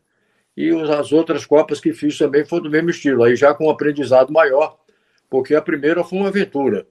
e 0.58 0.70
as 0.72 1.12
outras 1.12 1.46
Copas 1.46 1.80
que 1.80 1.94
fiz 1.94 2.18
também 2.18 2.46
foram 2.46 2.64
do 2.64 2.70
mesmo 2.70 2.90
estilo, 2.90 3.24
aí 3.24 3.36
já 3.36 3.54
com 3.54 3.68
um 3.68 3.70
aprendizado 3.70 4.34
maior, 4.34 4.78
porque 5.30 5.56
a 5.56 5.62
primeira 5.62 6.04
foi 6.04 6.20
uma 6.20 6.28
aventura. 6.30 6.88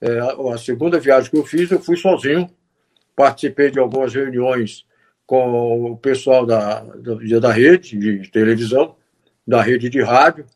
É, 0.00 0.18
a 0.52 0.58
segunda 0.58 1.00
viagem 1.00 1.30
que 1.30 1.38
eu 1.38 1.44
fiz, 1.44 1.70
eu 1.70 1.80
fui 1.80 1.96
sozinho, 1.96 2.48
participei 3.14 3.70
de 3.70 3.78
algumas 3.78 4.14
reuniões 4.14 4.86
com 5.26 5.92
o 5.92 5.96
pessoal 5.96 6.46
da, 6.46 6.80
da, 6.80 7.38
da 7.40 7.52
rede 7.52 7.98
de 7.98 8.30
televisão, 8.30 8.96
da 9.46 9.60
rede 9.60 9.88
de 9.88 10.00
rádio, 10.02 10.46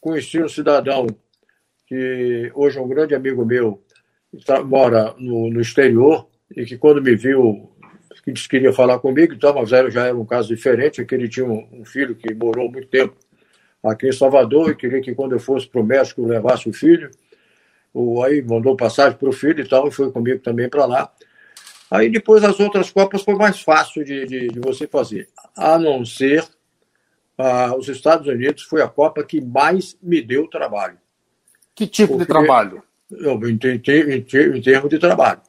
conheci 0.00 0.42
um 0.42 0.48
cidadão 0.48 1.06
que 1.86 2.50
hoje 2.54 2.78
é 2.78 2.80
um 2.80 2.88
grande 2.88 3.14
amigo 3.14 3.44
meu, 3.44 3.82
que 4.30 4.62
mora 4.64 5.14
no, 5.18 5.50
no 5.50 5.60
exterior, 5.60 6.28
e 6.56 6.64
que 6.64 6.76
quando 6.76 7.02
me 7.02 7.14
viu 7.14 7.70
que 8.22 8.32
disse 8.32 8.48
que 8.48 8.56
queria 8.56 8.72
falar 8.72 8.98
comigo, 8.98 9.34
então, 9.34 9.54
mas 9.54 9.68
já 9.68 10.06
era 10.06 10.16
um 10.16 10.26
caso 10.26 10.54
diferente, 10.54 11.04
que 11.04 11.14
ele 11.14 11.28
tinha 11.28 11.46
um, 11.46 11.66
um 11.72 11.84
filho 11.84 12.14
que 12.14 12.34
morou 12.34 12.70
muito 12.70 12.88
tempo 12.88 13.16
aqui 13.82 14.08
em 14.08 14.12
Salvador 14.12 14.70
e 14.70 14.74
queria 14.74 15.00
que 15.00 15.14
quando 15.14 15.32
eu 15.32 15.40
fosse 15.40 15.66
para 15.66 15.80
o 15.80 15.84
México 15.84 16.24
levasse 16.26 16.68
o 16.68 16.72
filho. 16.72 17.10
O, 17.92 18.22
aí 18.22 18.42
mandou 18.42 18.76
passagem 18.76 19.18
para 19.18 19.28
o 19.28 19.32
filho 19.32 19.60
e 19.60 19.68
tal, 19.68 19.88
e 19.88 19.90
foi 19.90 20.12
comigo 20.12 20.40
também 20.40 20.68
para 20.68 20.84
lá. 20.84 21.12
Aí 21.90 22.08
depois 22.08 22.44
as 22.44 22.60
outras 22.60 22.90
Copas 22.90 23.22
foi 23.22 23.34
mais 23.34 23.60
fácil 23.60 24.04
de, 24.04 24.26
de, 24.26 24.48
de 24.48 24.60
você 24.60 24.86
fazer, 24.86 25.28
a 25.56 25.78
não 25.78 26.04
ser 26.04 26.44
ah, 27.36 27.74
os 27.76 27.88
Estados 27.88 28.26
Unidos 28.26 28.62
foi 28.62 28.82
a 28.82 28.88
Copa 28.88 29.24
que 29.24 29.40
mais 29.40 29.96
me 30.02 30.22
deu 30.22 30.46
trabalho. 30.46 30.98
Que 31.74 31.86
tipo 31.86 32.16
Porque, 32.16 32.26
de 32.26 32.28
trabalho? 32.28 32.82
Em, 33.10 33.58
em, 33.66 33.82
em, 33.86 34.16
em 34.16 34.22
termos 34.22 34.90
de 34.90 34.98
trabalho 34.98 35.40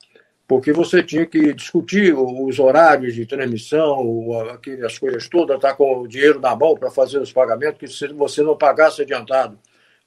porque 0.51 0.73
você 0.73 1.01
tinha 1.01 1.25
que 1.25 1.53
discutir 1.53 2.13
os 2.13 2.59
horários 2.59 3.15
de 3.15 3.25
transmissão, 3.25 4.49
aquelas 4.49 4.99
coisas 4.99 5.29
todas, 5.29 5.55
estar 5.55 5.69
tá 5.69 5.73
com 5.73 6.01
o 6.01 6.05
dinheiro 6.05 6.41
na 6.41 6.53
mão 6.53 6.75
para 6.75 6.91
fazer 6.91 7.19
os 7.19 7.31
pagamentos, 7.31 7.79
que 7.79 7.87
se 7.87 8.09
você 8.09 8.43
não 8.43 8.57
pagasse 8.57 9.01
adiantado, 9.01 9.57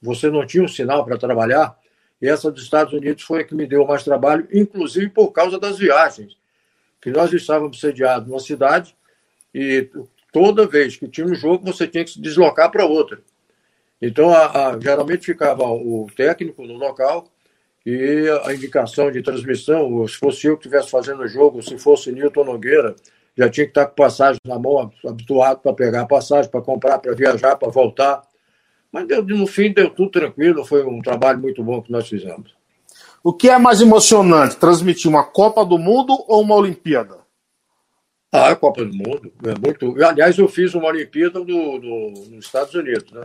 você 0.02 0.28
não 0.28 0.46
tinha 0.46 0.62
um 0.62 0.68
sinal 0.68 1.02
para 1.02 1.16
trabalhar. 1.16 1.74
E 2.24 2.26
essa 2.26 2.50
dos 2.50 2.62
Estados 2.62 2.94
Unidos 2.94 3.22
foi 3.22 3.42
a 3.42 3.44
que 3.44 3.54
me 3.54 3.66
deu 3.66 3.86
mais 3.86 4.02
trabalho, 4.02 4.48
inclusive 4.50 5.10
por 5.10 5.30
causa 5.30 5.58
das 5.58 5.76
viagens. 5.76 6.34
Que 6.98 7.10
nós 7.10 7.30
estávamos 7.34 7.78
sediados 7.78 8.26
numa 8.26 8.40
cidade 8.40 8.96
e 9.54 9.90
toda 10.32 10.66
vez 10.66 10.96
que 10.96 11.06
tinha 11.06 11.26
um 11.26 11.34
jogo, 11.34 11.70
você 11.70 11.86
tinha 11.86 12.02
que 12.02 12.12
se 12.12 12.22
deslocar 12.22 12.70
para 12.70 12.86
outra. 12.86 13.20
Então, 14.00 14.30
a, 14.30 14.68
a, 14.68 14.80
geralmente 14.80 15.26
ficava 15.26 15.64
o 15.64 16.06
técnico 16.16 16.64
no 16.66 16.78
local 16.78 17.30
e 17.84 18.26
a 18.44 18.54
indicação 18.54 19.12
de 19.12 19.20
transmissão, 19.22 20.08
se 20.08 20.16
fosse 20.16 20.46
eu 20.46 20.56
que 20.56 20.66
estivesse 20.66 20.90
fazendo 20.90 21.24
o 21.24 21.28
jogo, 21.28 21.62
se 21.62 21.76
fosse 21.76 22.10
Newton 22.10 22.44
Nogueira, 22.44 22.96
já 23.36 23.50
tinha 23.50 23.66
que 23.66 23.72
estar 23.72 23.84
com 23.84 23.96
passagem 23.96 24.40
na 24.46 24.58
mão, 24.58 24.90
habituado 25.06 25.60
para 25.60 25.74
pegar 25.74 26.00
a 26.00 26.06
passagem, 26.06 26.50
para 26.50 26.62
comprar, 26.62 26.98
para 27.00 27.14
viajar, 27.14 27.56
para 27.56 27.68
voltar. 27.68 28.22
Mas 28.94 29.08
deu, 29.08 29.24
no 29.24 29.44
fim 29.44 29.72
deu 29.72 29.90
tudo 29.90 30.08
tranquilo, 30.08 30.64
foi 30.64 30.86
um 30.86 31.02
trabalho 31.02 31.40
muito 31.40 31.64
bom 31.64 31.82
que 31.82 31.90
nós 31.90 32.08
fizemos. 32.08 32.54
O 33.24 33.32
que 33.32 33.50
é 33.50 33.58
mais 33.58 33.80
emocionante, 33.80 34.56
transmitir 34.56 35.10
uma 35.10 35.24
Copa 35.24 35.64
do 35.64 35.76
Mundo 35.76 36.16
ou 36.28 36.42
uma 36.42 36.54
Olimpíada? 36.54 37.18
Ah, 38.30 38.50
a 38.50 38.54
Copa 38.56 38.84
do 38.84 38.96
Mundo. 38.96 39.32
É 39.44 39.58
muito... 39.58 40.00
Aliás, 40.04 40.38
eu 40.38 40.46
fiz 40.46 40.74
uma 40.74 40.86
Olimpíada 40.86 41.40
no, 41.40 41.80
no, 41.80 42.10
nos 42.30 42.44
Estados 42.44 42.72
Unidos, 42.72 43.10
né? 43.10 43.24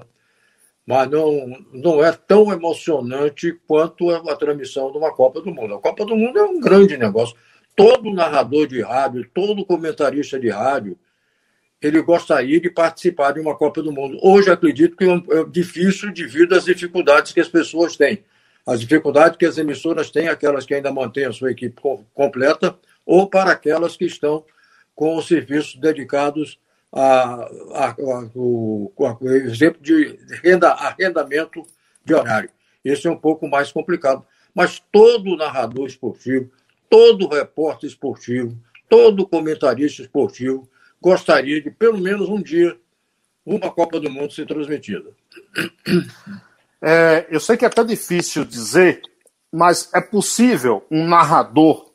mas 0.87 1.07
não, 1.07 1.47
não 1.71 2.03
é 2.03 2.11
tão 2.13 2.51
emocionante 2.51 3.53
quanto 3.67 4.09
a, 4.09 4.35
transmissão 4.35 4.91
de 4.91 4.97
uma 4.97 5.13
Copa 5.13 5.39
do 5.39 5.53
Mundo. 5.53 5.75
A 5.75 5.79
Copa 5.79 6.03
do 6.03 6.15
Mundo 6.15 6.39
é 6.39 6.43
um 6.45 6.59
grande 6.59 6.97
negócio. 6.97 7.35
Todo 7.75 8.11
narrador 8.11 8.65
de 8.65 8.81
rádio, 8.81 9.29
todo 9.31 9.63
comentarista 9.63 10.39
de 10.39 10.49
rádio, 10.49 10.97
ele 11.81 12.01
gostaria 12.01 12.59
de 12.59 12.69
participar 12.69 13.31
de 13.31 13.39
uma 13.39 13.55
Copa 13.55 13.81
do 13.81 13.91
Mundo. 13.91 14.17
Hoje 14.21 14.51
acredito 14.51 14.97
que 14.97 15.05
é, 15.05 15.39
é 15.39 15.43
difícil 15.45 16.11
devido 16.11 16.53
às 16.53 16.65
dificuldades 16.65 17.31
que 17.31 17.39
as 17.39 17.47
pessoas 17.47 17.95
têm. 17.95 18.23
As 18.65 18.81
dificuldades 18.81 19.37
que 19.37 19.45
as 19.45 19.57
emissoras 19.57 20.09
têm, 20.09 20.27
aquelas 20.27 20.65
que 20.65 20.73
ainda 20.73 20.91
mantêm 20.91 21.25
a 21.25 21.31
sua 21.31 21.51
equipe 21.51 21.81
completa, 22.13 22.77
ou 23.05 23.27
para 23.27 23.51
aquelas 23.51 23.95
que 23.95 24.05
estão 24.05 24.43
com 24.93 25.15
os 25.15 25.27
serviços 25.27 25.75
dedicados 25.75 26.59
a, 26.91 27.47
a, 27.73 27.89
a, 27.89 28.29
o, 28.35 28.91
o 28.95 29.29
exemplo 29.29 29.81
de 29.81 30.19
renda, 30.43 30.69
arrendamento 30.71 31.65
de 32.03 32.13
horário. 32.13 32.49
Esse 32.83 33.07
é 33.07 33.11
um 33.11 33.17
pouco 33.17 33.47
mais 33.47 33.71
complicado. 33.71 34.25
Mas 34.53 34.83
todo 34.91 35.37
narrador 35.37 35.87
esportivo, 35.87 36.51
todo 36.89 37.27
repórter 37.27 37.89
esportivo, 37.89 38.57
todo 38.89 39.27
comentarista 39.27 40.01
esportivo 40.01 40.67
gostaria 41.01 41.61
de, 41.61 41.71
pelo 41.71 41.97
menos 41.97 42.29
um 42.29 42.41
dia, 42.41 42.77
uma 43.45 43.71
Copa 43.71 43.99
do 43.99 44.09
Mundo 44.09 44.33
ser 44.33 44.45
transmitida. 44.45 45.11
É, 46.81 47.27
eu 47.29 47.39
sei 47.39 47.57
que 47.57 47.65
é 47.65 47.67
até 47.67 47.83
difícil 47.83 48.45
dizer, 48.45 49.01
mas 49.51 49.89
é 49.93 49.99
possível 49.99 50.85
um 50.89 51.05
narrador 51.07 51.91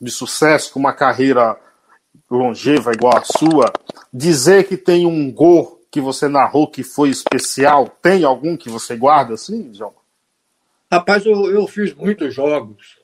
de 0.00 0.10
sucesso, 0.10 0.72
com 0.72 0.78
uma 0.78 0.92
carreira 0.92 1.58
longeva 2.30 2.92
igual 2.92 3.16
a 3.16 3.24
sua, 3.24 3.72
dizer 4.12 4.68
que 4.68 4.76
tem 4.76 5.06
um 5.06 5.32
gol 5.32 5.80
que 5.90 6.00
você 6.00 6.28
narrou 6.28 6.68
que 6.68 6.82
foi 6.82 7.10
especial, 7.10 7.88
tem 7.88 8.24
algum 8.24 8.56
que 8.56 8.68
você 8.68 8.96
guarda 8.96 9.34
assim, 9.34 9.74
João? 9.74 9.94
Rapaz, 10.90 11.24
eu, 11.26 11.50
eu 11.50 11.66
fiz 11.66 11.94
muitos 11.94 12.34
jogos, 12.34 12.99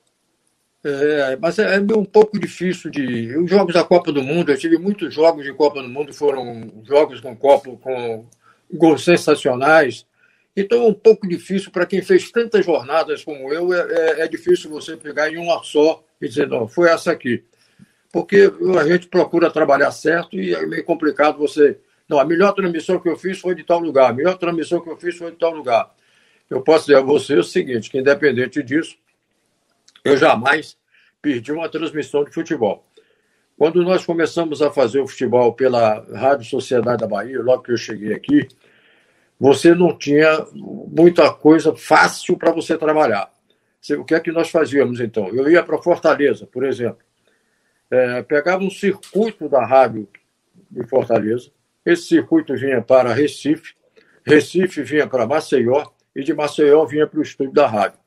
é, 0.89 1.37
mas 1.37 1.59
é, 1.59 1.75
é, 1.75 1.79
um 1.79 2.05
pouco 2.05 2.39
difícil 2.39 2.89
de. 2.89 3.35
Os 3.37 3.49
jogos 3.49 3.73
da 3.73 3.83
Copa 3.83 4.11
do 4.11 4.23
Mundo, 4.23 4.51
eu 4.51 4.57
tive 4.57 4.77
muitos 4.77 5.13
jogos 5.13 5.43
de 5.43 5.53
Copa 5.53 5.81
do 5.81 5.89
Mundo, 5.89 6.13
foram 6.13 6.71
jogos 6.83 7.21
com 7.21 7.35
Copa, 7.35 7.71
com 7.77 8.25
gols 8.71 9.03
sensacionais. 9.03 10.05
Então 10.55 10.83
é 10.83 10.87
um 10.87 10.93
pouco 10.93 11.27
difícil 11.27 11.71
para 11.71 11.85
quem 11.85 12.01
fez 12.01 12.31
tantas 12.31 12.65
jornadas 12.65 13.23
como 13.23 13.53
eu, 13.53 13.73
é, 13.73 13.79
é, 13.79 14.21
é 14.21 14.27
difícil 14.27 14.69
você 14.69 14.97
pegar 14.97 15.31
em 15.31 15.37
uma 15.37 15.63
só 15.63 16.03
e 16.19 16.27
dizer, 16.27 16.47
não, 16.47 16.67
foi 16.67 16.89
essa 16.89 17.11
aqui 17.11 17.43
porque 18.11 18.51
a 18.79 18.87
gente 18.87 19.07
procura 19.07 19.51
trabalhar 19.51 19.91
certo 19.91 20.39
e 20.39 20.53
é 20.53 20.65
meio 20.65 20.83
complicado 20.83 21.37
você. 21.37 21.77
Não, 22.07 22.19
a 22.19 22.25
melhor 22.25 22.53
transmissão 22.53 22.99
que 22.99 23.09
eu 23.09 23.17
fiz 23.17 23.39
foi 23.39 23.53
de 23.53 23.63
tal 23.63 23.79
lugar, 23.79 24.09
a 24.09 24.13
melhor 24.13 24.37
transmissão 24.37 24.81
que 24.81 24.89
eu 24.89 24.97
fiz 24.97 25.17
foi 25.17 25.31
de 25.31 25.37
tal 25.37 25.51
lugar. 25.51 25.93
Eu 26.49 26.61
posso 26.61 26.87
dizer 26.87 26.97
a 26.97 27.01
você 27.01 27.35
o 27.35 27.43
seguinte: 27.43 27.89
que 27.89 27.99
independente 27.99 28.63
disso, 28.63 28.95
eu 30.07 30.17
jamais 30.17 30.77
perdi 31.21 31.51
uma 31.51 31.69
transmissão 31.69 32.23
de 32.23 32.31
futebol. 32.31 32.85
Quando 33.57 33.83
nós 33.83 34.05
começamos 34.05 34.61
a 34.61 34.71
fazer 34.71 34.99
o 34.99 35.07
futebol 35.07 35.53
pela 35.53 36.05
Rádio 36.13 36.45
Sociedade 36.45 37.01
da 37.01 37.07
Bahia, 37.07 37.41
logo 37.41 37.63
que 37.63 37.71
eu 37.71 37.77
cheguei 37.77 38.13
aqui, 38.13 38.47
você 39.39 39.73
não 39.73 39.97
tinha 39.97 40.45
muita 40.53 41.31
coisa 41.33 41.75
fácil 41.75 42.37
para 42.37 42.51
você 42.51 42.77
trabalhar. 42.77 43.31
O 43.97 44.05
que 44.05 44.15
é 44.15 44.19
que 44.19 44.31
nós 44.31 44.49
fazíamos 44.49 44.99
então? 44.99 45.29
Eu 45.29 45.49
ia 45.49 45.63
para 45.63 45.81
Fortaleza, 45.81 46.45
por 46.45 46.65
exemplo 46.65 47.07
é, 47.89 48.21
pegava 48.21 48.63
um 48.63 48.69
circuito 48.69 49.47
da 49.47 49.65
rádio 49.65 50.07
de 50.69 50.85
Fortaleza, 50.87 51.49
esse 51.85 52.03
circuito 52.03 52.55
vinha 52.55 52.81
para 52.81 53.13
Recife, 53.13 53.73
Recife 54.25 54.83
vinha 54.83 55.07
para 55.07 55.25
Maceió, 55.25 55.85
e 56.15 56.23
de 56.23 56.33
Maceió 56.33 56.83
vinha 56.85 57.07
para 57.07 57.19
o 57.19 57.21
estúdio 57.21 57.53
da 57.53 57.67
rádio. 57.67 57.99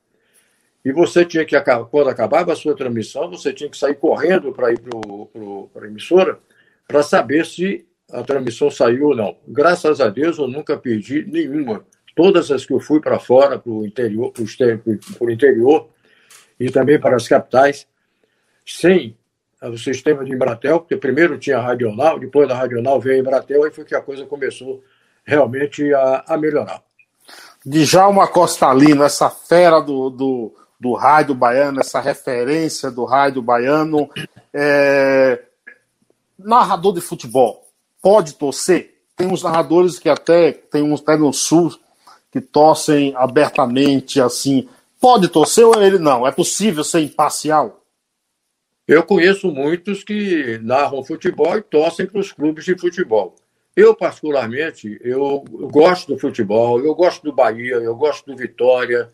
E 0.84 0.92
você 0.92 1.24
tinha 1.24 1.44
que, 1.44 1.54
quando 1.90 2.08
acabava 2.08 2.52
a 2.52 2.56
sua 2.56 2.74
transmissão, 2.74 3.30
você 3.30 3.52
tinha 3.52 3.68
que 3.68 3.76
sair 3.76 3.94
correndo 3.94 4.52
para 4.52 4.72
ir 4.72 4.80
para 5.72 5.84
a 5.84 5.88
emissora 5.88 6.38
para 6.88 7.02
saber 7.02 7.46
se 7.46 7.86
a 8.12 8.22
transmissão 8.22 8.70
saiu 8.70 9.08
ou 9.08 9.16
não. 9.16 9.36
Graças 9.46 10.00
a 10.00 10.08
Deus, 10.08 10.38
eu 10.38 10.48
nunca 10.48 10.76
perdi 10.76 11.24
nenhuma. 11.24 11.84
Todas 12.16 12.50
as 12.50 12.66
que 12.66 12.72
eu 12.72 12.80
fui 12.80 13.00
para 13.00 13.18
fora, 13.18 13.58
para 13.58 13.70
o 13.70 13.86
interior, 13.86 14.32
para 14.32 15.26
o 15.26 15.30
interior 15.30 15.88
e 16.58 16.70
também 16.70 16.98
para 16.98 17.16
as 17.16 17.28
capitais, 17.28 17.86
sem 18.66 19.16
o 19.62 19.76
sistema 19.76 20.24
de 20.24 20.32
Embratel, 20.32 20.80
porque 20.80 20.96
primeiro 20.96 21.38
tinha 21.38 21.58
a 21.58 21.62
Radional, 21.62 22.18
depois 22.18 22.48
da 22.48 22.54
Radional 22.54 23.00
veio 23.00 23.16
a 23.16 23.18
Embratel, 23.20 23.64
aí 23.64 23.70
foi 23.70 23.84
que 23.84 23.94
a 23.94 24.00
coisa 24.00 24.24
começou 24.26 24.82
realmente 25.24 25.92
a, 25.94 26.24
a 26.26 26.36
melhorar. 26.36 26.82
Djalma 27.64 28.26
Costalino, 28.26 29.04
essa 29.04 29.28
fera 29.28 29.80
do, 29.80 30.10
do, 30.10 30.54
do 30.80 30.94
rádio 30.94 31.34
baiano, 31.34 31.78
essa 31.78 32.00
referência 32.00 32.90
do 32.90 33.04
rádio 33.04 33.42
baiano, 33.42 34.08
é... 34.52 35.42
narrador 36.38 36.94
de 36.94 37.02
futebol, 37.02 37.68
pode 38.00 38.32
torcer? 38.34 38.94
Tem 39.14 39.26
uns 39.26 39.42
narradores 39.42 39.98
que 39.98 40.08
até, 40.08 40.52
tem 40.52 40.82
uns 40.82 41.02
até 41.02 41.18
no 41.18 41.30
sul, 41.34 41.78
que 42.32 42.40
torcem 42.40 43.14
abertamente 43.14 44.18
assim. 44.18 44.66
Pode 44.98 45.28
torcer 45.28 45.66
ou 45.66 45.82
ele 45.82 45.98
não? 45.98 46.26
É 46.26 46.32
possível 46.32 46.82
ser 46.82 47.00
imparcial? 47.00 47.82
Eu 48.88 49.02
conheço 49.02 49.52
muitos 49.52 50.02
que 50.02 50.58
narram 50.62 51.04
futebol 51.04 51.56
e 51.58 51.62
torcem 51.62 52.06
para 52.06 52.20
os 52.20 52.32
clubes 52.32 52.64
de 52.64 52.78
futebol. 52.78 53.36
Eu, 53.76 53.94
particularmente, 53.94 54.98
eu 55.02 55.44
gosto 55.70 56.14
do 56.14 56.18
futebol, 56.18 56.80
eu 56.80 56.94
gosto 56.94 57.22
do 57.22 57.32
Bahia, 57.32 57.74
eu 57.74 57.94
gosto 57.94 58.26
do 58.26 58.36
Vitória, 58.36 59.08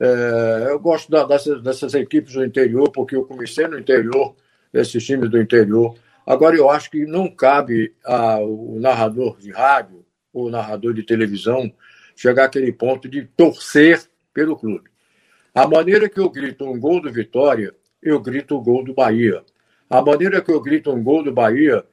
É, 0.00 0.68
eu 0.70 0.78
gosto 0.80 1.10
da, 1.10 1.24
dessas, 1.24 1.62
dessas 1.62 1.94
equipes 1.94 2.32
do 2.32 2.44
interior, 2.44 2.90
porque 2.90 3.14
eu 3.14 3.26
comecei 3.26 3.66
no 3.68 3.78
interior, 3.78 4.34
esses 4.72 5.04
times 5.04 5.30
do 5.30 5.40
interior. 5.40 5.94
Agora, 6.26 6.56
eu 6.56 6.70
acho 6.70 6.90
que 6.90 7.04
não 7.04 7.28
cabe 7.28 7.94
ao 8.04 8.76
narrador 8.76 9.38
de 9.38 9.50
rádio 9.50 10.04
ou 10.32 10.50
narrador 10.50 10.94
de 10.94 11.02
televisão 11.02 11.70
chegar 12.16 12.44
àquele 12.44 12.72
ponto 12.72 13.08
de 13.08 13.24
torcer 13.36 14.02
pelo 14.32 14.56
clube. 14.56 14.88
A 15.54 15.66
maneira 15.66 16.08
que 16.08 16.20
eu 16.20 16.30
grito 16.30 16.64
um 16.64 16.78
gol 16.78 17.02
do 17.02 17.12
Vitória, 17.12 17.74
eu 18.02 18.20
grito 18.20 18.56
o 18.56 18.60
gol 18.60 18.84
do 18.84 18.94
Bahia. 18.94 19.42
A 19.88 20.00
maneira 20.00 20.40
que 20.40 20.52
eu 20.52 20.60
grito 20.60 20.92
um 20.92 21.02
gol 21.02 21.22
do 21.22 21.32
Bahia, 21.32 21.84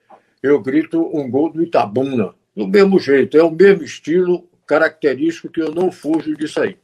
eu 0.42 0.62
grito 0.62 1.02
um 1.18 1.30
gol 1.30 1.52
do 1.52 1.64
Itabuna. 1.64 2.36
Do 2.56 2.68
mesmo 2.68 3.00
jeito, 3.00 3.38
é 3.38 3.44
o 3.44 3.52
mesmo 3.52 3.84
estilo 3.84 4.48
característico 4.66 5.50
que 5.50 5.62
eu 5.62 5.74
não 5.74 5.92
fujo 5.92 6.36
disso 6.36 6.62
aí. 6.62 6.78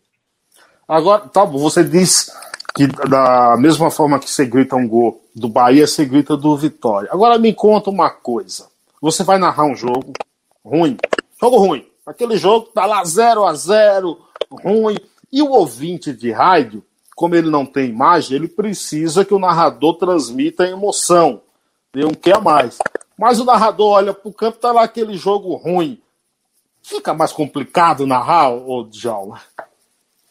Agora, 0.88 1.28
tá 1.28 1.46
bom, 1.46 1.58
você 1.58 1.84
diz 1.84 2.32
que 2.76 2.88
da 2.88 3.56
mesma 3.58 3.90
forma 3.92 4.20
que 4.20 4.30
você 4.30 4.46
grita 4.46 4.76
um 4.76 4.88
gol 4.88 5.22
do 5.36 5.48
Bahia, 5.48 5.88
você 5.88 6.06
grita 6.06 6.36
do 6.36 6.56
Vitória. 6.58 7.10
Agora 7.12 7.38
me 7.38 7.54
conta 7.54 7.90
uma 7.90 8.10
coisa. 8.10 8.68
Você 9.02 9.24
vai 9.24 9.38
narrar 9.38 9.66
um 9.66 9.76
jogo 9.76 10.14
ruim, 10.64 10.98
jogo 11.40 11.58
ruim. 11.58 11.86
Aquele 12.06 12.36
jogo 12.38 12.68
tá 12.68 12.86
lá 12.86 13.04
0 13.04 13.46
a 13.46 13.54
0 13.54 14.18
ruim. 14.64 14.98
E 15.32 15.42
o 15.42 15.52
ouvinte 15.52 16.14
de 16.14 16.32
rádio, 16.32 16.84
como 17.16 17.36
ele 17.36 17.50
não 17.50 17.66
tem 17.66 17.90
imagem, 17.90 18.36
ele 18.36 18.48
precisa 18.48 19.24
que 19.24 19.34
o 19.34 19.40
narrador 19.40 19.96
transmita 19.96 20.68
emoção. 20.68 21.42
Tem 21.92 22.06
um 22.06 22.14
quer 22.14 22.42
mais. 22.42 22.78
Mas 23.18 23.40
o 23.40 23.46
narrador 23.46 23.94
olha 23.94 24.14
pro 24.14 24.34
campo, 24.34 24.58
tá 24.58 24.72
lá 24.72 24.84
aquele 24.84 25.16
jogo 25.16 25.56
ruim. 25.56 26.02
Fica 26.82 27.14
mais 27.14 27.32
complicado 27.32 28.06
narrar, 28.06 28.52
ô 28.52 28.84
Djalma? 28.84 29.40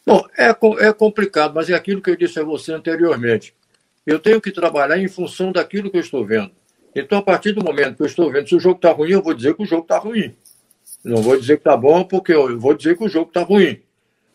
Bom, 0.05 0.25
é, 0.37 0.49
é 0.85 0.93
complicado, 0.93 1.53
mas 1.55 1.69
é 1.69 1.73
aquilo 1.73 2.01
que 2.01 2.09
eu 2.09 2.15
disse 2.15 2.39
a 2.39 2.43
você 2.43 2.73
anteriormente. 2.73 3.53
Eu 4.05 4.19
tenho 4.19 4.41
que 4.41 4.51
trabalhar 4.51 4.97
em 4.97 5.07
função 5.07 5.51
daquilo 5.51 5.89
que 5.89 5.97
eu 5.97 6.01
estou 6.01 6.25
vendo. 6.25 6.51
Então, 6.95 7.17
a 7.17 7.21
partir 7.21 7.53
do 7.53 7.63
momento 7.63 7.95
que 7.95 8.03
eu 8.03 8.07
estou 8.07 8.31
vendo, 8.31 8.47
se 8.47 8.55
o 8.55 8.59
jogo 8.59 8.75
está 8.75 8.91
ruim, 8.91 9.11
eu 9.11 9.21
vou 9.21 9.33
dizer 9.33 9.55
que 9.55 9.63
o 9.63 9.65
jogo 9.65 9.83
está 9.83 9.97
ruim. 9.97 10.35
Não 11.03 11.21
vou 11.21 11.39
dizer 11.39 11.55
que 11.55 11.61
está 11.61 11.75
bom, 11.75 12.03
porque 12.03 12.33
eu 12.33 12.59
vou 12.59 12.73
dizer 12.73 12.97
que 12.97 13.03
o 13.03 13.09
jogo 13.09 13.29
está 13.29 13.41
ruim. 13.41 13.81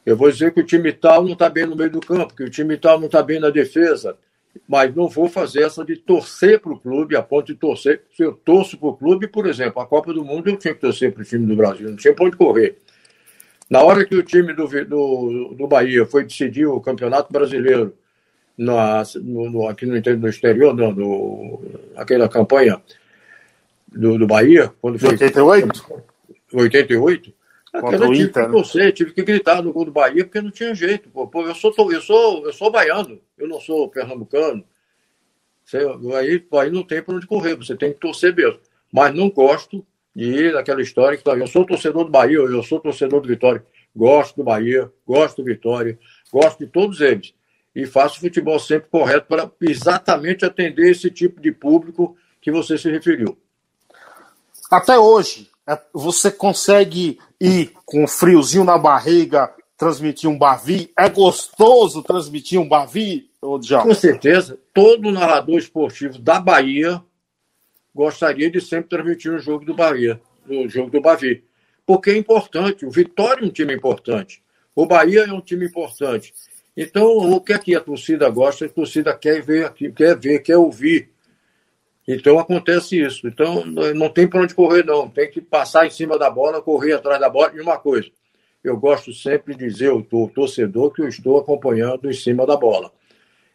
Eu 0.05 0.17
vou 0.17 0.31
dizer 0.31 0.53
que 0.53 0.61
o 0.61 0.65
time 0.65 0.93
tal 0.93 1.23
não 1.23 1.35
está 1.35 1.51
bem 1.51 1.67
no 1.67 1.77
meio 1.77 1.91
do 1.91 2.01
campo, 2.01 2.35
que 2.35 2.43
o 2.43 2.51
time 2.51 2.77
tal 2.77 2.99
não 2.99 3.07
está 3.07 3.23
bem 3.23 3.39
na 3.39 3.51
defesa. 3.51 4.17
Mas 4.67 4.95
não 4.95 5.07
vou 5.07 5.29
fazer 5.29 5.63
essa 5.63 5.85
de 5.85 5.97
torcer 5.97 6.59
para 6.61 6.73
o 6.73 6.81
clube, 6.81 7.15
a 7.15 7.23
ponto 7.23 7.47
de 7.47 7.55
torcer. 7.55 8.03
Se 8.17 8.23
eu 8.23 8.33
torço 8.33 8.77
para 8.79 8.89
o 8.89 8.97
clube, 8.97 9.29
por 9.29 9.47
exemplo, 9.47 9.81
a 9.81 9.87
Copa 9.87 10.13
do 10.13 10.25
Mundo, 10.25 10.49
eu 10.49 10.57
tinha 10.57 10.75
que 10.75 10.81
torcer 10.81 11.13
para 11.13 11.23
o 11.23 11.25
time 11.25 11.47
do 11.47 11.55
Brasil, 11.55 11.91
não 11.91 11.97
tinha 11.97 12.15
para 12.15 12.25
onde 12.25 12.37
correr. 12.37 12.79
Na 13.69 13.83
hora 13.83 14.05
que 14.05 14.15
o 14.15 14.23
time 14.23 14.55
do, 14.55 14.67
do, 14.87 15.55
do 15.55 15.67
Bahia 15.67 16.07
foi 16.07 16.25
decidir 16.25 16.67
o 16.67 16.81
Campeonato 16.81 17.33
Brasileiro 17.33 17.95
na, 18.57 19.03
no, 19.17 19.51
no, 19.51 19.69
aqui 19.69 19.85
no, 19.85 19.95
no 19.95 20.29
exterior, 20.29 20.75
não, 20.75 20.93
no, 20.93 21.61
aquela 21.97 22.29
campanha 22.29 22.81
do, 23.87 24.19
do 24.19 24.27
Bahia, 24.27 24.73
quando 24.81 24.99
foi. 24.99 25.11
88? 25.11 26.05
88? 26.53 27.35
Aquela 27.73 28.09
tive 28.09 28.23
Inter, 28.23 28.47
que 28.47 28.53
torcer, 28.53 28.85
né? 28.87 28.93
tive 28.93 29.13
que 29.13 29.23
gritar 29.23 29.63
no 29.63 29.73
gol 29.73 29.85
do 29.85 29.93
Bahia, 29.93 30.25
porque 30.25 30.41
não 30.41 30.51
tinha 30.51 30.75
jeito. 30.75 31.11
Pô. 31.11 31.27
Pô, 31.27 31.47
eu, 31.47 31.55
sou, 31.55 31.73
eu, 31.93 32.01
sou, 32.01 32.47
eu 32.47 32.53
sou 32.53 32.71
baiano, 32.71 33.21
eu 33.37 33.47
não 33.47 33.61
sou 33.61 33.89
pernambucano. 33.89 34.65
Você, 35.65 35.79
aí, 36.17 36.45
aí 36.53 36.71
não 36.71 36.83
tem 36.83 37.03
para 37.03 37.15
onde 37.15 37.27
correr, 37.27 37.55
você 37.55 37.77
tem 37.77 37.93
que 37.93 38.01
torcer 38.01 38.35
mesmo. 38.35 38.59
Mas 38.91 39.15
não 39.15 39.29
gosto 39.29 39.87
e 40.21 40.51
daquela 40.51 40.83
história 40.83 41.17
que 41.17 41.29
eu 41.29 41.47
sou 41.47 41.65
torcedor 41.65 42.05
do 42.05 42.11
Bahia, 42.11 42.39
eu 42.39 42.63
sou 42.65 42.81
torcedor 42.81 43.21
do 43.21 43.29
Vitória, 43.29 43.65
gosto 43.95 44.39
do 44.39 44.43
Bahia, 44.43 44.91
gosto 45.07 45.37
do 45.37 45.45
Vitória, 45.45 45.97
gosto 46.33 46.59
de 46.59 46.67
todos 46.67 47.01
eles. 47.01 47.33
E 47.73 47.87
faço 47.87 48.19
futebol 48.19 48.59
sempre 48.59 48.91
correto 48.91 49.29
para 49.29 49.49
exatamente 49.61 50.45
atender 50.45 50.91
esse 50.91 51.09
tipo 51.09 51.41
de 51.41 51.53
público 51.53 52.17
que 52.41 52.51
você 52.51 52.77
se 52.77 52.91
referiu. 52.91 53.39
Até 54.69 54.99
hoje, 54.99 55.49
é, 55.69 55.79
você 55.95 56.33
consegue 56.33 57.21
ir 57.41 57.73
com 57.87 58.03
um 58.03 58.09
friozinho 58.09 58.65
na 58.65 58.77
barriga, 58.77 59.55
transmitir 59.77 60.29
um 60.29 60.37
Bavi? 60.37 60.91
É 60.99 61.09
gostoso 61.09 62.03
transmitir 62.03 62.61
um 62.61 62.69
Bavi, 62.69 63.31
Com 63.87 63.95
certeza. 63.95 64.59
Todo 64.75 65.13
narrador 65.13 65.59
esportivo 65.59 66.19
da 66.19 66.41
Bahia 66.41 67.01
gostaria 67.99 68.49
de 68.49 68.61
sempre 68.61 68.91
transmitir 68.91 69.33
o 69.33 69.41
jogo 69.41 69.65
do 69.65 69.75
Bahia, 69.75 70.21
o 70.49 70.69
jogo 70.69 70.89
do 70.89 71.01
Bavi. 71.01 71.43
Porque 71.85 72.11
é 72.11 72.17
importante. 72.17 72.87
O 72.87 72.91
Vitória 72.93 73.43
é 73.43 73.45
um 73.45 73.51
time 73.51 73.75
importante. 73.75 74.41
O 74.73 74.87
Bahia 74.87 75.25
é 75.25 75.33
um 75.33 75.41
time 75.41 75.67
importante. 75.67 76.33
Então, 76.77 77.09
o 77.09 77.41
que 77.41 77.53
é 77.53 77.59
que 77.59 77.75
a 77.75 77.81
torcida 77.81 78.31
gosta? 78.31 78.67
A 78.67 78.69
torcida 78.69 79.13
quer 79.17 79.43
ver 79.43 79.73
quer 79.73 80.17
ver, 80.17 80.39
quer 80.39 80.57
ouvir. 80.57 81.11
Então 82.07 82.39
acontece 82.39 83.03
isso. 83.03 83.27
Então 83.27 83.67
não 83.67 84.09
tem 84.09 84.29
para 84.29 84.43
onde 84.43 84.55
correr, 84.55 84.85
não. 84.85 85.11
Tem 85.11 85.29
que 85.29 85.41
passar 85.41 85.85
em 85.85 85.91
cima 85.91 86.17
da 86.17 86.31
bola, 86.31 86.63
correr 86.63 86.93
atrás 86.93 87.19
da 87.21 87.29
bola. 87.29 87.51
E 87.53 87.61
uma 87.61 87.79
coisa, 87.79 88.09
eu 88.63 88.77
gosto 88.77 89.13
sempre 89.13 89.57
de 89.57 89.67
dizer 89.67 89.91
ao 89.91 90.03
torcedor 90.29 90.93
que 90.93 91.03
eu 91.03 91.09
estou 91.09 91.37
acompanhando 91.37 92.09
em 92.09 92.15
cima 92.15 92.47
da 92.47 92.57
bola. 92.57 92.93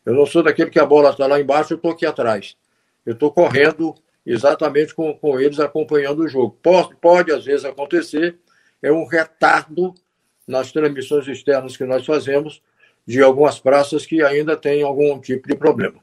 Eu 0.06 0.14
não 0.14 0.26
sou 0.26 0.44
daquele 0.44 0.70
que 0.70 0.80
a 0.80 0.86
bola 0.86 1.12
está 1.12 1.28
lá 1.28 1.40
embaixo, 1.40 1.72
eu 1.72 1.78
estou 1.78 1.92
aqui 1.92 2.06
atrás. 2.06 2.58
Eu 3.06 3.14
estou 3.14 3.32
correndo 3.32 3.96
exatamente 4.26 4.94
com, 4.94 5.14
com 5.14 5.40
eles 5.40 5.60
acompanhando 5.60 6.24
o 6.24 6.28
jogo. 6.28 6.58
Pode, 6.62 6.96
pode, 6.96 7.32
às 7.32 7.46
vezes, 7.46 7.66
acontecer, 7.66 8.38
é 8.82 8.92
um 8.92 9.06
retardo 9.06 9.94
nas 10.48 10.72
transmissões 10.72 11.28
externas 11.28 11.78
que 11.78 11.86
nós 11.86 12.06
fazemos 12.06 12.62
de 13.06 13.22
algumas 13.22 13.60
praças 13.60 14.06
que 14.06 14.22
ainda 14.22 14.56
têm 14.56 14.84
algum 14.84 15.20
tipo 15.20 15.48
de 15.48 15.56
problema. 15.56 16.00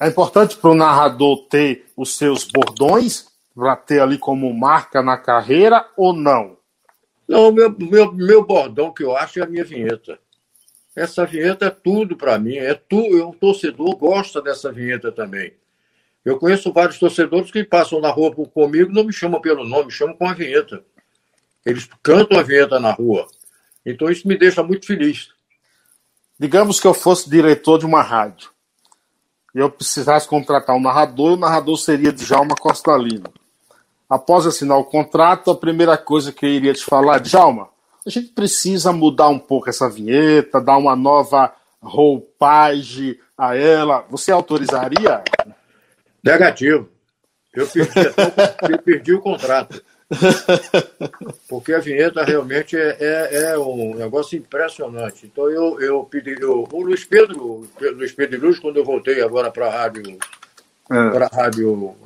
É 0.00 0.08
importante 0.08 0.56
para 0.56 0.70
o 0.70 0.74
narrador 0.74 1.48
ter 1.48 1.86
os 1.96 2.16
seus 2.16 2.44
bordões, 2.44 3.26
para 3.54 3.74
ter 3.74 4.00
ali 4.00 4.16
como 4.16 4.52
marca 4.54 5.02
na 5.02 5.16
carreira 5.16 5.88
ou 5.96 6.12
não? 6.12 6.56
Não, 7.26 7.52
meu, 7.52 7.74
meu, 7.76 8.12
meu 8.12 8.44
bordão 8.44 8.92
que 8.92 9.02
eu 9.02 9.16
acho 9.16 9.40
é 9.40 9.42
a 9.42 9.46
minha 9.46 9.64
vinheta. 9.64 10.18
Essa 10.94 11.26
vinheta 11.26 11.66
é 11.66 11.70
tudo 11.70 12.16
para 12.16 12.38
mim. 12.38 12.56
É 12.56 12.74
tu, 12.74 12.96
eu, 12.96 13.30
o 13.30 13.34
torcedor 13.34 13.96
gosta 13.96 14.40
dessa 14.40 14.72
vinheta 14.72 15.12
também. 15.12 15.52
Eu 16.28 16.38
conheço 16.38 16.70
vários 16.70 16.98
torcedores 16.98 17.50
que 17.50 17.64
passam 17.64 18.02
na 18.02 18.10
rua 18.10 18.30
comigo 18.34 18.92
não 18.92 19.02
me 19.02 19.14
chamam 19.14 19.40
pelo 19.40 19.64
nome, 19.64 19.86
me 19.86 19.90
chamam 19.90 20.14
com 20.14 20.28
a 20.28 20.34
vinheta. 20.34 20.84
Eles 21.64 21.88
cantam 22.02 22.38
a 22.38 22.42
vinheta 22.42 22.78
na 22.78 22.92
rua. 22.92 23.26
Então 23.84 24.10
isso 24.10 24.28
me 24.28 24.36
deixa 24.36 24.62
muito 24.62 24.86
feliz. 24.86 25.30
Digamos 26.38 26.80
que 26.80 26.86
eu 26.86 26.92
fosse 26.92 27.30
diretor 27.30 27.78
de 27.78 27.86
uma 27.86 28.02
rádio 28.02 28.50
e 29.54 29.58
eu 29.58 29.70
precisasse 29.70 30.28
contratar 30.28 30.76
um 30.76 30.80
narrador, 30.80 31.32
o 31.32 31.36
narrador 31.38 31.78
seria 31.78 32.12
Djalma 32.12 32.54
Costa 32.54 32.94
Lima. 32.98 33.32
Após 34.06 34.46
assinar 34.46 34.76
o 34.76 34.84
contrato, 34.84 35.50
a 35.50 35.56
primeira 35.56 35.96
coisa 35.96 36.30
que 36.30 36.44
eu 36.44 36.50
iria 36.50 36.74
te 36.74 36.84
falar, 36.84 37.20
Djalma, 37.20 37.70
a 38.06 38.10
gente 38.10 38.28
precisa 38.28 38.92
mudar 38.92 39.28
um 39.28 39.38
pouco 39.38 39.70
essa 39.70 39.88
vinheta, 39.88 40.60
dar 40.60 40.76
uma 40.76 40.94
nova 40.94 41.54
roupagem 41.80 43.18
a 43.36 43.56
ela. 43.56 44.04
Você 44.10 44.30
autorizaria? 44.30 45.24
Negativo. 46.22 46.88
Eu 47.54 47.66
perdi, 47.66 47.90
eu 48.70 48.78
perdi 48.78 49.12
o 49.14 49.20
contrato. 49.20 49.82
Porque 51.48 51.72
a 51.74 51.80
vinheta 51.80 52.24
realmente 52.24 52.76
é, 52.76 52.96
é, 52.98 53.42
é, 53.50 53.58
um 53.58 53.94
negócio 53.94 54.38
impressionante. 54.38 55.26
Então 55.26 55.50
eu, 55.50 55.80
eu 55.80 56.04
pedi. 56.04 56.36
Eu, 56.40 56.66
o 56.70 56.82
Luiz 56.82 57.04
Pedro, 57.04 57.68
Luiz 57.80 58.12
Pedro 58.12 58.40
Luz, 58.40 58.58
quando 58.58 58.78
eu 58.78 58.84
voltei 58.84 59.20
agora 59.22 59.50
para 59.50 59.66
a 59.66 59.70
rádio. 59.70 60.18
É. 60.90 61.10
Para 61.10 61.26
a 61.26 61.36
rádio. 61.36 61.96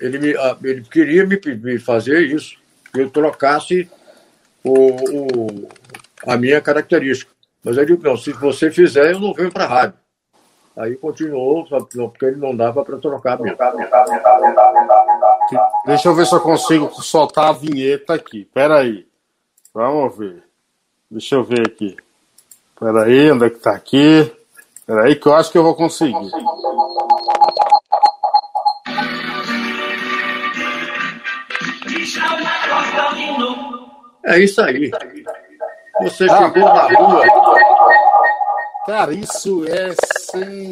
Ele, 0.00 0.18
me, 0.18 0.34
ele 0.64 0.82
queria 0.82 1.26
me, 1.26 1.40
me 1.56 1.78
fazer 1.78 2.22
isso. 2.22 2.58
Que 2.92 3.00
eu 3.00 3.10
trocasse 3.10 3.88
o, 4.64 4.74
o, 4.74 5.68
a 6.26 6.36
minha 6.36 6.60
característica. 6.60 7.30
Mas 7.62 7.76
eu 7.76 7.86
digo, 7.86 8.02
não, 8.02 8.16
se 8.16 8.32
você 8.32 8.70
fizer, 8.70 9.12
eu 9.12 9.20
não 9.20 9.32
venho 9.32 9.52
para 9.52 9.64
a 9.64 9.68
rádio. 9.68 9.99
Aí 10.76 10.96
continuou, 10.96 11.66
porque 11.66 12.24
ele 12.24 12.36
não 12.36 12.56
dava 12.56 12.84
para 12.84 12.98
trocar 12.98 13.38
mesmo. 13.38 13.58
Deixa 15.84 16.08
eu 16.08 16.14
ver 16.14 16.26
se 16.26 16.34
eu 16.34 16.40
consigo 16.40 16.90
soltar 17.02 17.48
a 17.48 17.52
vinheta 17.52 18.14
aqui. 18.14 18.44
Pera 18.46 18.80
aí. 18.80 19.06
Vamos 19.74 20.16
ver. 20.16 20.42
Deixa 21.10 21.34
eu 21.34 21.44
ver 21.44 21.66
aqui. 21.66 21.96
Pera 22.78 23.02
aí, 23.04 23.30
onde 23.32 23.46
é 23.46 23.50
que 23.50 23.58
tá 23.58 23.72
aqui? 23.72 24.32
Pera 24.86 25.04
aí 25.04 25.16
que 25.16 25.26
eu 25.26 25.34
acho 25.34 25.50
que 25.50 25.58
eu 25.58 25.62
vou 25.62 25.74
conseguir. 25.74 26.14
É 34.24 34.38
isso 34.38 34.62
aí. 34.62 34.90
Você 36.00 36.28
chegou 36.28 36.62
na 36.62 36.88
rua 36.88 37.22
Cara, 38.86 39.12
isso 39.12 39.64
é 39.66 39.94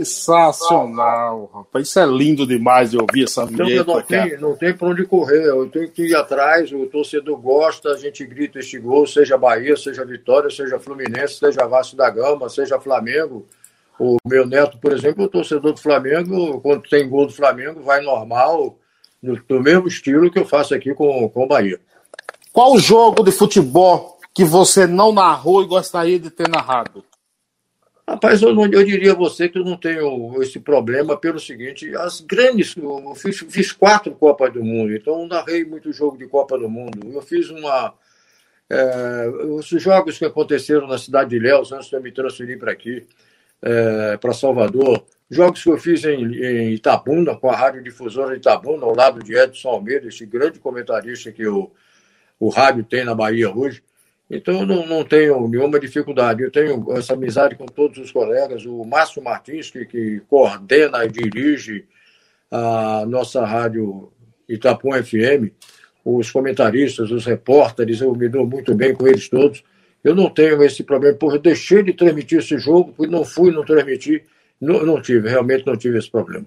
sensacional, 0.02 1.50
rapaz. 1.52 1.88
Isso 1.88 2.00
é 2.00 2.06
lindo 2.06 2.46
demais 2.46 2.90
de 2.90 2.96
ouvir 2.96 3.24
essa 3.24 3.44
vinheta. 3.44 3.84
Não, 3.84 3.96
não, 3.96 4.02
tem, 4.02 4.38
não 4.38 4.56
tem 4.56 4.72
para 4.74 4.88
onde 4.88 5.04
correr. 5.04 5.44
Eu 5.44 5.68
tenho 5.68 5.90
que 5.90 6.06
ir 6.08 6.16
atrás. 6.16 6.72
O 6.72 6.86
torcedor 6.86 7.36
gosta, 7.38 7.90
a 7.90 7.98
gente 7.98 8.24
grita 8.24 8.58
este 8.60 8.78
gol, 8.78 9.06
seja 9.06 9.36
Bahia, 9.36 9.76
seja 9.76 10.06
Vitória, 10.06 10.50
seja 10.50 10.78
Fluminense, 10.78 11.34
seja 11.34 11.66
Vasco 11.66 11.96
da 11.96 12.08
Gama, 12.08 12.48
seja 12.48 12.80
Flamengo. 12.80 13.46
O 13.98 14.16
meu 14.24 14.46
neto, 14.46 14.78
por 14.78 14.92
exemplo, 14.92 15.24
o 15.24 15.28
torcedor 15.28 15.72
do 15.72 15.80
Flamengo, 15.80 16.60
quando 16.60 16.88
tem 16.88 17.08
gol 17.08 17.26
do 17.26 17.32
Flamengo, 17.32 17.82
vai 17.82 18.00
normal, 18.00 18.78
no, 19.22 19.38
no 19.48 19.60
mesmo 19.60 19.88
estilo 19.88 20.30
que 20.30 20.38
eu 20.38 20.46
faço 20.46 20.74
aqui 20.74 20.94
com, 20.94 21.28
com 21.28 21.44
o 21.44 21.48
Bahia. 21.48 21.78
Qual 22.52 22.78
jogo 22.78 23.22
de 23.22 23.32
futebol 23.32 24.16
que 24.32 24.44
você 24.44 24.86
não 24.86 25.12
narrou 25.12 25.62
e 25.62 25.66
gostaria 25.66 26.18
de 26.18 26.30
ter 26.30 26.48
narrado? 26.48 27.04
Rapaz, 28.08 28.40
eu, 28.40 28.58
eu 28.58 28.84
diria 28.84 29.12
a 29.12 29.14
você 29.14 29.50
que 29.50 29.58
eu 29.58 29.64
não 29.64 29.76
tenho 29.76 30.42
esse 30.42 30.58
problema 30.58 31.14
pelo 31.14 31.38
seguinte, 31.38 31.94
as 31.94 32.22
grandes, 32.22 32.74
eu 32.74 33.14
fiz, 33.14 33.36
fiz 33.50 33.70
quatro 33.70 34.14
Copas 34.14 34.50
do 34.50 34.64
Mundo, 34.64 34.94
então 34.94 35.26
narrei 35.26 35.62
muito 35.62 35.92
jogo 35.92 36.16
de 36.16 36.26
Copa 36.26 36.58
do 36.58 36.70
Mundo. 36.70 37.06
Eu 37.12 37.20
fiz 37.20 37.50
uma. 37.50 37.92
É, 38.70 39.28
os 39.50 39.66
jogos 39.66 40.16
que 40.16 40.24
aconteceram 40.24 40.86
na 40.86 40.96
cidade 40.96 41.30
de 41.30 41.38
Léus, 41.38 41.70
antes 41.70 41.90
de 41.90 41.96
eu 41.96 42.02
me 42.02 42.10
transferir 42.10 42.58
para 42.58 42.72
aqui, 42.72 43.06
é, 43.60 44.16
para 44.16 44.32
Salvador, 44.32 45.04
jogos 45.30 45.62
que 45.62 45.68
eu 45.68 45.76
fiz 45.76 46.02
em, 46.04 46.34
em, 46.34 46.72
Itabuna, 46.72 47.36
com 47.36 47.50
a 47.50 47.56
Rádio 47.56 47.82
Difusora 47.82 48.32
de 48.32 48.38
Itabuna, 48.38 48.86
ao 48.86 48.96
lado 48.96 49.22
de 49.22 49.36
Edson 49.36 49.68
Almeida, 49.68 50.08
esse 50.08 50.24
grande 50.24 50.58
comentarista 50.58 51.30
que 51.30 51.46
o, 51.46 51.70
o 52.40 52.48
rádio 52.48 52.84
tem 52.84 53.04
na 53.04 53.14
Bahia 53.14 53.50
hoje. 53.54 53.82
Então, 54.30 54.60
eu 54.60 54.66
não, 54.66 54.86
não 54.86 55.04
tenho 55.04 55.48
nenhuma 55.48 55.80
dificuldade. 55.80 56.42
Eu 56.42 56.50
tenho 56.50 56.92
essa 56.92 57.14
amizade 57.14 57.54
com 57.54 57.64
todos 57.64 57.98
os 57.98 58.12
colegas. 58.12 58.66
O 58.66 58.84
Márcio 58.84 59.22
Martins, 59.22 59.70
que, 59.70 59.86
que 59.86 60.20
coordena 60.28 61.04
e 61.04 61.08
dirige 61.08 61.86
a 62.50 63.06
nossa 63.06 63.44
rádio 63.44 64.12
Itapum 64.48 64.92
FM, 64.92 65.52
os 66.04 66.30
comentaristas, 66.30 67.10
os 67.10 67.24
repórteres, 67.24 68.00
eu 68.00 68.14
me 68.14 68.28
dou 68.28 68.46
muito 68.46 68.74
bem 68.74 68.94
com 68.94 69.06
eles 69.06 69.28
todos. 69.28 69.62
Eu 70.02 70.14
não 70.14 70.30
tenho 70.30 70.62
esse 70.62 70.82
problema, 70.82 71.16
porque 71.16 71.36
eu 71.36 71.42
deixei 71.42 71.82
de 71.82 71.92
transmitir 71.92 72.38
esse 72.38 72.56
jogo, 72.58 72.92
porque 72.92 73.10
não 73.10 73.24
fui, 73.24 73.50
não 73.50 73.64
transmiti. 73.64 74.24
Não, 74.60 74.84
não 74.84 75.00
tive, 75.00 75.28
realmente 75.28 75.66
não 75.66 75.76
tive 75.76 75.98
esse 75.98 76.10
problema. 76.10 76.46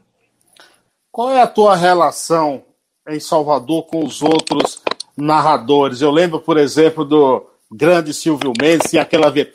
Qual 1.12 1.32
é 1.32 1.42
a 1.42 1.48
tua 1.48 1.76
relação 1.76 2.64
em 3.08 3.20
Salvador 3.20 3.86
com 3.86 4.04
os 4.04 4.22
outros 4.22 4.82
narradores? 5.16 6.02
Eu 6.02 6.12
lembro, 6.12 6.40
por 6.40 6.58
exemplo, 6.58 7.04
do 7.06 7.51
grande 7.72 8.14
Silvio 8.14 8.52
Mendes 8.60 8.92
e 8.92 9.00
aquela 9.00 9.30
vez, 9.30 9.48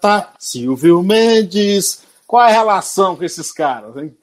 tá, 0.00 0.32
Silvio 0.38 1.02
Mendes. 1.02 2.02
Qual 2.26 2.42
é 2.42 2.50
a 2.50 2.52
relação 2.52 3.16
com 3.16 3.24
esses 3.24 3.52
caras, 3.52 3.96
hein? 3.96 4.14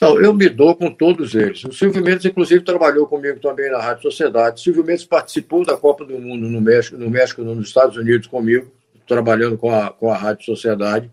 Não, 0.00 0.20
eu 0.20 0.34
me 0.34 0.48
dou 0.48 0.74
com 0.74 0.90
todos 0.90 1.34
eles. 1.34 1.64
O 1.64 1.72
Silvio 1.72 2.02
Mendes, 2.02 2.24
inclusive, 2.24 2.64
trabalhou 2.64 3.06
comigo 3.06 3.38
também 3.38 3.70
na 3.70 3.80
Rádio 3.80 4.02
Sociedade. 4.02 4.60
O 4.60 4.64
Silvio 4.64 4.84
Mendes 4.84 5.04
participou 5.04 5.64
da 5.64 5.76
Copa 5.76 6.04
do 6.04 6.18
Mundo 6.18 6.48
no 6.48 6.60
México, 6.60 6.96
no 6.96 7.08
México, 7.08 7.42
nos 7.42 7.68
Estados 7.68 7.96
Unidos 7.96 8.26
comigo, 8.26 8.72
trabalhando 9.06 9.56
com 9.56 9.70
a, 9.70 9.90
com 9.90 10.10
a 10.10 10.16
Rádio 10.16 10.44
Sociedade. 10.44 11.10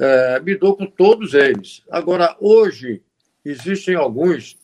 É, 0.00 0.40
me 0.40 0.56
dou 0.56 0.74
com 0.74 0.86
todos 0.86 1.34
eles. 1.34 1.82
Agora, 1.90 2.34
hoje, 2.40 3.02
existem 3.44 3.94
alguns 3.94 4.56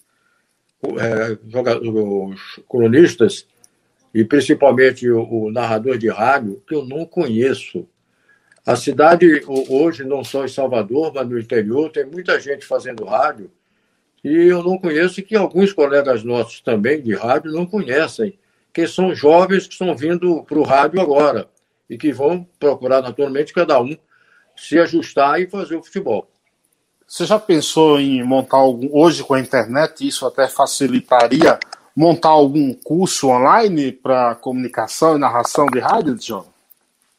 é, 0.83 1.39
jogadores, 1.49 2.41
colunistas 2.67 3.47
e 4.19 4.25
principalmente 4.25 5.09
o, 5.09 5.45
o, 5.45 5.53
narrador 5.53 5.97
de 5.97 6.09
rádio, 6.09 6.61
que 6.67 6.75
eu 6.75 6.85
não 6.85 7.07
conheço. 7.07 7.87
A 8.67 8.75
cidade, 8.75 9.45
hoje, 9.47 10.03
não 10.03 10.25
só 10.25 10.45
em 10.45 10.49
Salvador, 10.49 11.13
mas 11.15 11.29
no 11.29 11.39
interior, 11.39 11.89
tem 11.93 12.05
muita 12.05 12.41
gente 12.41 12.67
fazendo 12.67 13.05
rádio, 13.05 13.49
e 14.25 14.29
eu 14.29 14.61
não 14.61 14.77
conheço, 14.77 15.21
e 15.21 15.23
que 15.23 15.37
alguns 15.37 15.73
colegas 15.73 16.25
nossos 16.25 16.61
também 16.61 17.01
de 17.01 17.15
rádio 17.15 17.53
não 17.53 17.65
conhecem, 17.65 18.37
que 18.75 18.89
são 18.89 19.15
jovens 19.15 19.69
que 19.69 19.75
estão 19.75 19.95
vindo 19.95 20.43
para 20.43 20.59
o 20.59 20.65
rádio 20.65 21.01
agora, 21.01 21.49
e 21.89 21.97
que 21.97 22.13
vão 22.13 22.45
procurar, 22.59 23.01
naturalmente, 23.01 23.53
cada 23.53 23.81
um 23.81 23.97
se 24.57 24.81
ajustar 24.81 25.41
e 25.41 25.47
fazer 25.47 25.77
o 25.77 25.83
futebol. 25.85 26.29
Você 27.07 27.25
já 27.25 27.39
pensou 27.39 28.01
em 28.01 28.21
montar 28.25 28.57
algum. 28.57 28.89
Hoje, 28.91 29.23
com 29.23 29.35
a 29.35 29.41
internet, 29.41 30.05
isso 30.05 30.27
até 30.27 30.49
facilitaria 30.49 31.57
montar 31.99 32.29
algum 32.29 32.73
curso 32.73 33.29
online 33.29 33.91
para 33.91 34.37
comunicação 34.37 35.17
e 35.17 35.19
narração 35.19 35.67
de 35.67 35.81
rádio, 35.81 36.15
John? 36.15 36.47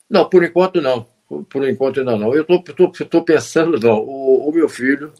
Não, 0.10 0.30
por 0.30 0.42
enquanto 0.42 0.80
não. 0.80 1.06
Por 1.50 1.68
enquanto 1.68 2.00
ainda 2.00 2.15
não. 2.15 2.34
Eu 2.34 2.46
estou 2.48 3.22
pensando, 3.22 3.78
não. 3.78 4.00
O, 4.00 4.48
o, 4.48 4.52
meu 4.54 4.70
filho, 4.70 5.12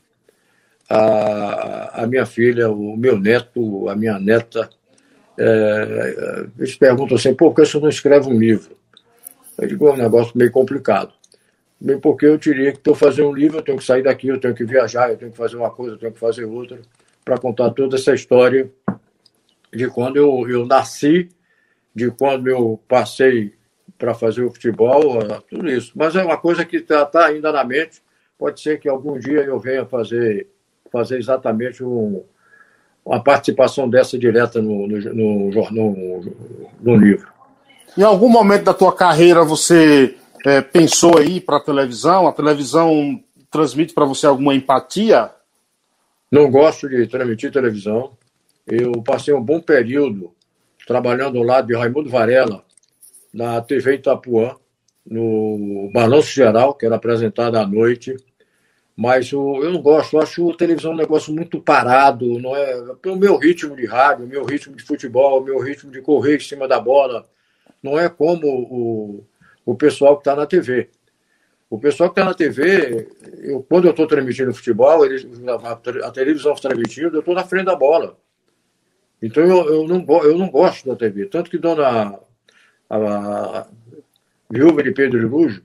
a, 0.90 2.04
a 2.04 2.08
minha 2.08 2.26
filha, 2.26 2.72
o 2.72 2.96
meu 2.96 3.20
neto, 3.20 3.90
a 3.90 3.98
minha 3.98 4.18
neta, 4.18 4.70
é, 5.38 6.48
eles 6.58 6.78
perguntam 6.78 7.18
assim, 7.18 7.34
por 7.34 7.54
que 7.54 7.66
você 7.66 7.78
não 7.82 7.90
escreve 7.90 8.30
um 8.30 8.40
livro? 8.40 8.78
Eu 9.58 9.68
digo, 9.68 9.90
é 9.90 9.92
um 9.92 9.98
negócio 9.98 10.38
meio 10.38 10.54
complicado. 10.54 11.12
Bem 11.82 12.00
porque 12.00 12.26
eu 12.26 12.40
teria 12.40 12.72
que 12.72 12.96
fazer 12.96 13.24
um 13.24 13.34
livro, 13.34 13.58
eu 13.58 13.62
tenho 13.62 13.78
que 13.78 13.84
sair 13.84 14.04
daqui, 14.04 14.30
eu 14.30 14.40
tenho 14.40 14.56
que 14.56 14.64
viajar, 14.64 15.10
eu 15.10 15.18
tenho 15.18 15.32
que 15.32 15.38
fazer 15.38 15.58
uma 15.58 15.70
coisa, 15.70 15.96
eu 15.96 16.00
tenho 16.00 16.14
que 16.14 16.20
fazer 16.20 16.46
outra, 16.46 16.80
para 17.26 17.38
contar 17.38 17.72
toda 17.72 17.98
essa 17.98 18.14
história 18.14 18.72
de 19.74 19.88
quando 19.88 20.18
eu, 20.18 20.48
eu 20.50 20.66
nasci, 20.66 21.30
de 21.94 22.10
quando 22.12 22.48
eu 22.48 22.80
passei 22.88 23.54
para 23.98 24.14
fazer 24.14 24.44
o 24.44 24.52
futebol, 24.52 25.20
tudo 25.50 25.70
isso. 25.70 25.92
Mas 25.96 26.16
é 26.16 26.24
uma 26.24 26.38
coisa 26.38 26.64
que 26.66 26.78
está 26.78 27.06
tá 27.06 27.26
ainda 27.26 27.52
na 27.52 27.64
mente. 27.64 28.02
Pode 28.38 28.62
ser 28.62 28.80
que 28.80 28.88
algum 28.88 29.20
dia 29.20 29.42
eu 29.42 29.60
venha 29.60 29.86
fazer, 29.86 30.48
fazer 30.92 31.18
exatamente 31.18 31.84
um, 31.84 32.24
uma 33.06 33.22
participação 33.22 33.90
dessa 33.90 34.18
direta 34.18 34.62
no, 34.62 34.88
no, 34.88 35.14
no, 35.14 35.72
no, 35.72 36.34
no 36.80 36.96
livro. 36.96 37.28
Em 37.98 38.04
algum 38.04 38.30
momento 38.30 38.64
da 38.64 38.74
tua 38.74 38.96
carreira 38.96 39.44
você 39.44 40.16
é, 40.46 40.62
pensou 40.62 41.18
aí 41.18 41.42
para 41.42 41.58
a 41.58 41.64
televisão? 41.64 42.28
A 42.28 42.32
televisão 42.32 43.22
transmite 43.52 43.94
para 43.94 44.06
você 44.06 44.26
alguma 44.26 44.56
empatia? 44.56 45.32
Não 46.32 46.50
gosto 46.50 46.88
de 46.88 47.08
transmitir 47.08 47.52
televisão. 47.52 48.12
Eu 48.70 48.92
passei 49.02 49.34
um 49.34 49.42
bom 49.42 49.60
período 49.60 50.32
trabalhando 50.86 51.40
ao 51.40 51.44
lado 51.44 51.68
de 51.68 51.76
Raimundo 51.76 52.08
Varela 52.08 52.64
na 53.34 53.60
TV 53.62 53.96
Itapuã, 53.96 54.56
no 55.04 55.90
Balanço 55.92 56.30
Geral, 56.30 56.76
que 56.76 56.86
era 56.86 56.96
apresentado 56.96 57.58
à 57.58 57.66
noite. 57.66 58.16
Mas 58.96 59.34
o, 59.34 59.64
eu 59.64 59.72
não 59.72 59.82
gosto, 59.82 60.16
eu 60.16 60.22
acho 60.22 60.52
a 60.52 60.56
televisão 60.56 60.92
um 60.92 60.98
negócio 60.98 61.34
muito 61.34 61.60
parado, 61.60 62.38
não 62.38 62.56
é? 62.56 62.94
Pelo 63.02 63.16
meu 63.16 63.38
ritmo 63.38 63.76
de 63.76 63.88
rádio, 63.88 64.28
meu 64.28 64.46
ritmo 64.46 64.76
de 64.76 64.84
futebol, 64.84 65.44
meu 65.44 65.58
ritmo 65.60 65.90
de 65.90 66.02
correr 66.02 66.36
em 66.36 66.40
cima 66.40 66.68
da 66.68 66.80
bola, 66.80 67.26
não 67.82 67.98
é 67.98 68.08
como 68.08 68.46
o, 68.48 69.26
o 69.66 69.76
pessoal 69.76 70.16
que 70.16 70.22
está 70.22 70.36
na 70.36 70.46
TV. 70.46 70.90
O 71.70 71.80
pessoal 71.80 72.10
que 72.10 72.20
está 72.20 72.30
na 72.30 72.36
TV, 72.36 73.08
eu, 73.42 73.64
quando 73.64 73.86
eu 73.86 73.92
estou 73.92 74.06
transmitindo 74.06 74.54
futebol, 74.54 75.06
eles, 75.06 75.26
a 76.04 76.12
televisão 76.12 76.54
está 76.54 76.70
transmitindo, 76.70 77.16
eu 77.16 77.20
estou 77.20 77.34
na 77.34 77.44
frente 77.44 77.66
da 77.66 77.76
bola. 77.76 78.18
Então 79.22 79.44
eu, 79.44 79.74
eu, 79.74 79.88
não, 79.88 80.24
eu 80.24 80.38
não 80.38 80.50
gosto 80.50 80.88
da 80.88 80.96
TV. 80.96 81.26
Tanto 81.26 81.50
que 81.50 81.58
dona 81.58 82.20
a, 82.90 82.98
a 82.98 83.68
viúva 84.50 84.82
de 84.82 84.92
Pedro 84.92 85.20
Ilujo, 85.20 85.62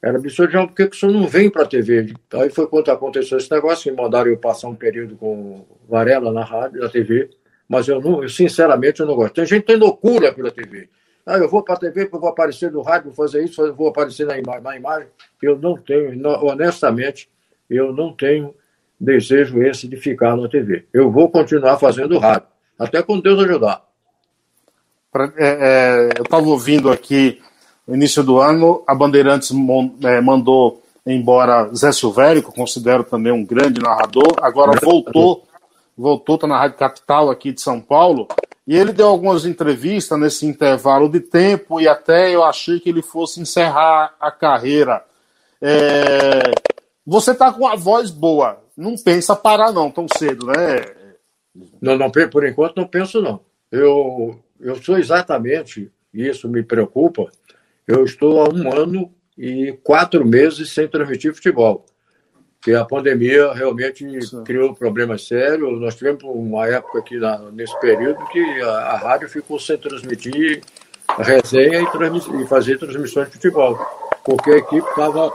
ela 0.00 0.18
me 0.18 0.28
disse, 0.28 0.36
por 0.36 0.72
que 0.72 0.84
o 0.84 0.94
senhor 0.94 1.12
não 1.12 1.26
vem 1.26 1.50
para 1.50 1.62
a 1.62 1.66
TV? 1.66 2.14
Aí 2.34 2.50
foi 2.50 2.66
quando 2.68 2.90
aconteceu 2.90 3.38
esse 3.38 3.50
negócio, 3.50 3.90
me 3.90 4.00
mandaram 4.00 4.30
eu 4.30 4.36
passar 4.36 4.68
um 4.68 4.74
período 4.74 5.16
com 5.16 5.66
Varela 5.88 6.32
na 6.32 6.44
rádio, 6.44 6.80
na 6.80 6.88
TV, 6.88 7.30
mas 7.68 7.88
eu 7.88 8.00
não, 8.00 8.22
eu, 8.22 8.28
sinceramente 8.28 9.00
eu 9.00 9.06
não 9.06 9.16
gosto. 9.16 9.34
Tem 9.34 9.46
gente 9.46 9.62
que 9.62 9.66
tem 9.66 9.76
loucura 9.76 10.32
pela 10.32 10.50
TV. 10.50 10.88
Ah, 11.24 11.38
eu 11.38 11.48
vou 11.48 11.64
para 11.64 11.74
a 11.74 11.78
TV 11.78 12.04
porque 12.04 12.16
eu 12.16 12.20
vou 12.20 12.28
aparecer 12.28 12.70
no 12.70 12.82
rádio, 12.82 13.10
vou 13.10 13.14
fazer 13.14 13.42
isso, 13.42 13.74
vou 13.74 13.88
aparecer 13.88 14.26
na, 14.26 14.38
ima 14.38 14.60
na 14.60 14.76
imagem. 14.76 15.08
Eu 15.42 15.58
não 15.58 15.76
tenho, 15.76 16.24
honestamente, 16.40 17.28
eu 17.68 17.92
não 17.92 18.12
tenho 18.12 18.54
desejo 19.00 19.60
esse 19.60 19.88
de 19.88 19.96
ficar 19.96 20.36
na 20.36 20.48
TV. 20.48 20.84
Eu 20.92 21.10
vou 21.10 21.28
continuar 21.28 21.78
fazendo 21.78 22.16
rádio 22.18 22.46
até 22.78 23.02
com 23.02 23.20
Deus 23.20 23.42
ajudar. 23.44 23.82
Pra, 25.12 25.32
é, 25.36 25.48
é, 25.48 26.08
eu 26.18 26.24
estava 26.24 26.46
ouvindo 26.48 26.90
aqui 26.90 27.40
no 27.86 27.94
início 27.94 28.22
do 28.22 28.38
ano, 28.40 28.82
a 28.86 28.94
Bandeirantes 28.94 29.50
é, 30.02 30.20
mandou 30.20 30.82
embora 31.06 31.72
Zé 31.72 31.92
Silvério, 31.92 32.42
que 32.42 32.48
eu 32.48 32.52
considero 32.52 33.04
também 33.04 33.32
um 33.32 33.44
grande 33.44 33.80
narrador, 33.80 34.34
agora 34.42 34.78
voltou, 34.82 35.46
voltou, 35.96 36.34
está 36.34 36.46
na 36.48 36.58
Rádio 36.58 36.78
Capital 36.78 37.30
aqui 37.30 37.52
de 37.52 37.60
São 37.60 37.80
Paulo, 37.80 38.26
e 38.66 38.76
ele 38.76 38.92
deu 38.92 39.06
algumas 39.06 39.46
entrevistas 39.46 40.18
nesse 40.18 40.44
intervalo 40.44 41.08
de 41.08 41.20
tempo, 41.20 41.80
e 41.80 41.86
até 41.86 42.34
eu 42.34 42.42
achei 42.42 42.80
que 42.80 42.88
ele 42.88 43.02
fosse 43.02 43.40
encerrar 43.40 44.14
a 44.20 44.32
carreira. 44.32 45.04
É... 45.62 46.50
Você 47.06 47.30
está 47.30 47.52
com 47.52 47.68
a 47.68 47.76
voz 47.76 48.10
boa, 48.10 48.58
não 48.76 48.96
pensa 48.96 49.36
parar 49.36 49.70
não 49.70 49.92
tão 49.92 50.06
cedo, 50.18 50.46
né? 50.46 50.95
Não, 51.80 51.96
não, 51.96 52.10
por 52.10 52.46
enquanto 52.46 52.76
não 52.76 52.86
penso 52.86 53.20
não. 53.20 53.40
Eu, 53.70 54.40
eu 54.60 54.76
sou 54.76 54.98
exatamente, 54.98 55.90
e 56.12 56.28
isso 56.28 56.48
me 56.48 56.62
preocupa, 56.62 57.30
eu 57.86 58.04
estou 58.04 58.40
há 58.40 58.48
um 58.48 58.72
ano 58.72 59.12
e 59.36 59.78
quatro 59.82 60.24
meses 60.24 60.72
sem 60.72 60.88
transmitir 60.88 61.34
futebol. 61.34 61.84
Porque 62.66 62.72
a 62.72 62.84
pandemia 62.84 63.52
realmente 63.52 64.26
Sim. 64.26 64.42
criou 64.42 64.74
problemas 64.74 65.26
sérios. 65.28 65.80
Nós 65.80 65.94
tivemos 65.94 66.24
uma 66.24 66.66
época 66.66 66.98
aqui 66.98 67.16
na, 67.16 67.38
nesse 67.52 67.78
período 67.78 68.26
que 68.26 68.40
a, 68.60 68.70
a, 68.70 68.96
rádio 68.96 69.28
ficou 69.28 69.60
sem 69.60 69.78
transmitir 69.78 70.62
a 71.06 71.22
resenha 71.22 71.80
e, 71.80 72.42
e, 72.42 72.46
fazer 72.48 72.78
transmissões 72.78 73.28
de 73.28 73.34
futebol, 73.34 73.78
porque 74.24 74.50
a 74.50 74.56
equipe 74.56 74.88
estava 74.88 75.30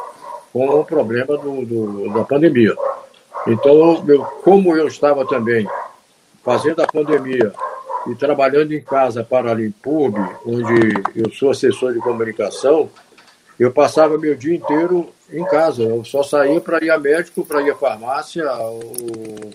com 0.52 0.68
o 0.68 0.84
problema 0.84 1.38
do, 1.38 1.66
do, 1.66 2.14
da 2.14 2.26
pandemia. 2.26 2.76
Então, 3.48 4.04
eu, 4.08 4.24
como 4.44 4.76
eu 4.76 4.88
estava 4.88 5.26
também 5.26 5.66
fazendo 6.44 6.82
a 6.82 6.88
pandemia 6.88 7.54
e 8.08 8.16
trabalhando 8.16 8.74
em 8.74 8.82
casa 8.82 9.24
para 9.24 9.52
a 9.52 9.54
Limpub, 9.54 10.16
onde 10.46 10.94
eu 11.16 11.32
sou 11.32 11.52
assessor 11.52 11.94
de 11.94 12.00
comunicação, 12.00 12.90
eu 13.60 13.72
passava 13.72 14.18
meu 14.18 14.36
dia 14.36 14.56
inteiro 14.56 15.14
em 15.32 15.44
casa. 15.46 15.84
Eu 15.84 16.04
só 16.04 16.24
saía 16.24 16.60
para 16.60 16.84
ir 16.84 16.90
a 16.90 16.98
médico, 16.98 17.46
para 17.46 17.62
ir 17.62 17.72
à 17.72 17.76
farmácia, 17.76 18.44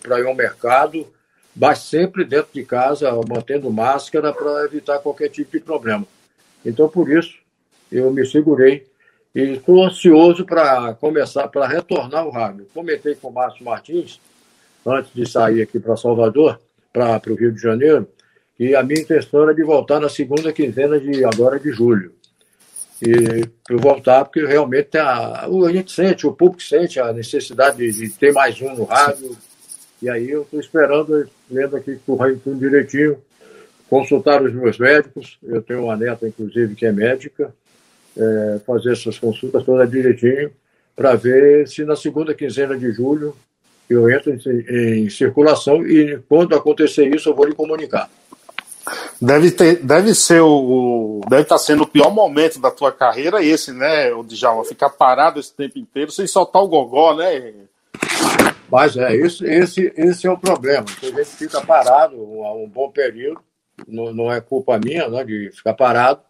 para 0.01 0.21
ir 0.21 0.27
ao 0.27 0.35
mercado, 0.35 1.07
mas 1.55 1.81
sempre 1.81 2.25
dentro 2.25 2.51
de 2.53 2.65
casa, 2.65 3.11
mantendo 3.29 3.71
máscara 3.71 4.33
para 4.33 4.65
evitar 4.65 4.99
qualquer 5.01 5.29
tipo 5.29 5.53
de 5.53 5.61
problema. 5.61 6.07
Então, 6.65 6.89
por 6.89 7.11
isso, 7.11 7.35
eu 7.91 8.11
me 8.13 8.25
segurei 8.25 8.87
e 9.35 9.55
estou 9.55 9.85
ansioso 9.85 10.45
para 10.45 10.95
começar, 10.95 11.49
para 11.49 11.67
retornar 11.67 12.27
o 12.27 12.31
rádio. 12.31 12.67
Comentei 12.73 13.15
com 13.15 13.29
o 13.29 13.33
Márcio 13.33 13.65
Martins, 13.65 14.21
antes 14.87 15.13
de 15.13 15.29
sair 15.29 15.63
aqui 15.63 15.81
para 15.81 15.97
Salvador, 15.97 16.61
para 17.21 17.33
o 17.33 17.37
Rio 17.37 17.53
de 17.53 17.61
Janeiro, 17.61 18.09
e 18.59 18.75
a 18.75 18.83
minha 18.83 19.01
intenção 19.01 19.43
era 19.43 19.55
de 19.55 19.63
voltar 19.63 20.01
na 20.01 20.09
segunda 20.09 20.51
quinzena 20.53 20.99
de 20.99 21.25
agora 21.25 21.61
de 21.61 21.71
julho. 21.71 22.13
E 23.03 23.47
para 23.63 23.77
voltar, 23.77 24.25
porque 24.25 24.47
realmente 24.47 24.97
a, 24.97 25.45
a 25.45 25.73
gente 25.73 25.93
sente, 25.93 26.27
o 26.27 26.33
público 26.33 26.63
sente 26.63 26.99
a 26.99 27.13
necessidade 27.13 27.77
de, 27.77 27.93
de 27.93 28.09
ter 28.09 28.33
mais 28.33 28.59
um 28.63 28.75
no 28.75 28.85
rádio. 28.85 29.37
E 30.01 30.09
aí 30.09 30.31
eu 30.31 30.43
estou 30.43 30.59
esperando, 30.59 31.29
lendo 31.51 31.77
aqui 31.77 31.99
tudo 32.07 32.59
direitinho, 32.59 33.19
consultar 33.91 34.43
os 34.43 34.55
meus 34.55 34.79
médicos. 34.79 35.39
Eu 35.43 35.61
tenho 35.61 35.85
uma 35.85 35.97
neta, 35.97 36.27
inclusive, 36.27 36.75
que 36.75 36.87
é 36.87 36.93
médica, 36.93 37.55
é, 38.17 38.61
fazer 38.67 38.93
essas 38.93 39.19
consultas 39.19 39.63
todas 39.65 39.91
direitinho, 39.91 40.51
para 40.95 41.15
ver 41.15 41.69
se 41.69 41.85
na 41.85 41.95
segunda 41.95 42.35
quinzena 42.35 42.75
de 42.79 42.91
julho 42.93 43.37
eu 43.89 44.11
entro 44.11 44.33
em, 44.33 45.05
em 45.05 45.11
circulação 45.11 45.87
e 45.87 46.19
quando 46.29 46.55
acontecer 46.55 47.15
isso 47.15 47.29
eu 47.29 47.35
vou 47.35 47.47
lhe 47.47 47.55
comunicar. 47.55 48.11
Deve, 49.21 49.51
ter, 49.51 49.77
deve 49.83 50.15
ser 50.15 50.41
o, 50.41 51.21
Deve 51.29 51.43
estar 51.43 51.59
sendo 51.59 51.83
o 51.83 51.87
pior 51.87 52.11
momento 52.11 52.61
da 52.61 52.71
tua 52.71 52.93
carreira 52.93 53.43
esse, 53.43 53.73
né, 53.73 54.13
o 54.13 54.23
Djalma? 54.23 54.65
Ficar 54.65 54.91
parado 54.91 55.41
esse 55.41 55.53
tempo 55.53 55.79
inteiro 55.79 56.13
sem 56.13 56.27
soltar 56.27 56.63
o 56.63 56.69
gogó, 56.69 57.15
né? 57.15 57.53
Mas 58.71 58.97
é, 58.97 59.15
esse, 59.15 59.45
esse, 59.45 59.93
esse 59.97 60.27
é 60.27 60.31
o 60.31 60.39
problema. 60.39 60.87
A 61.03 61.07
gente 61.07 61.25
fica 61.25 61.61
parado 61.61 62.17
um, 62.17 62.65
um 62.65 62.69
bom 62.69 62.91
período, 62.91 63.41
não, 63.89 64.13
não, 64.13 64.33
é 64.33 64.41
culpa 64.41 64.79
minha 64.79 65.09
né, 65.09 65.25
de 65.25 65.51
ficar 65.53 65.75
parado, 65.75 66.21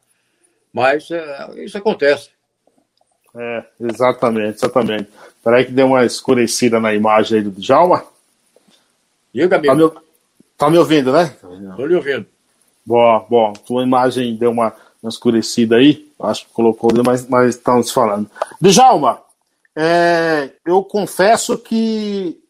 mas 0.73 1.11
é, 1.11 1.65
isso 1.65 1.77
acontece. 1.77 2.31
É, 3.37 3.65
exatamente, 3.81 4.57
exatamente. 4.57 5.11
Espera 5.37 5.59
aí 5.59 5.65
que 5.65 5.73
deu 5.73 5.87
uma 5.87 6.05
escurecida 6.05 6.81
na 6.81 6.95
imagem 6.95 7.39
aí 7.39 7.45
do 7.45 7.51
Djalma. 7.51 8.05
Diga, 9.33 9.57
amigo. 9.57 9.91
Tá 9.91 10.01
me, 10.01 10.05
tá 10.57 10.71
me 10.71 10.79
ouvindo, 10.79 11.13
né? 11.13 11.37
Estou 11.43 11.87
lhe 11.87 11.95
ouvindo. 11.95 12.27
Boa, 12.85 13.21
boa. 13.29 13.53
Tua 13.67 13.83
imagem 13.83 14.37
deu 14.37 14.51
uma, 14.51 14.73
uma 15.03 15.11
escurecida 15.11 15.77
aí, 15.77 16.11
acho 16.21 16.47
que 16.47 16.53
colocou, 16.53 16.91
mas, 17.05 17.29
mas 17.29 17.57
estamos 17.57 17.91
falando. 17.91 18.31
Djalma, 18.61 19.21
é, 19.77 20.51
eu 20.65 20.83
confesso 20.83 21.59
que 21.59 22.41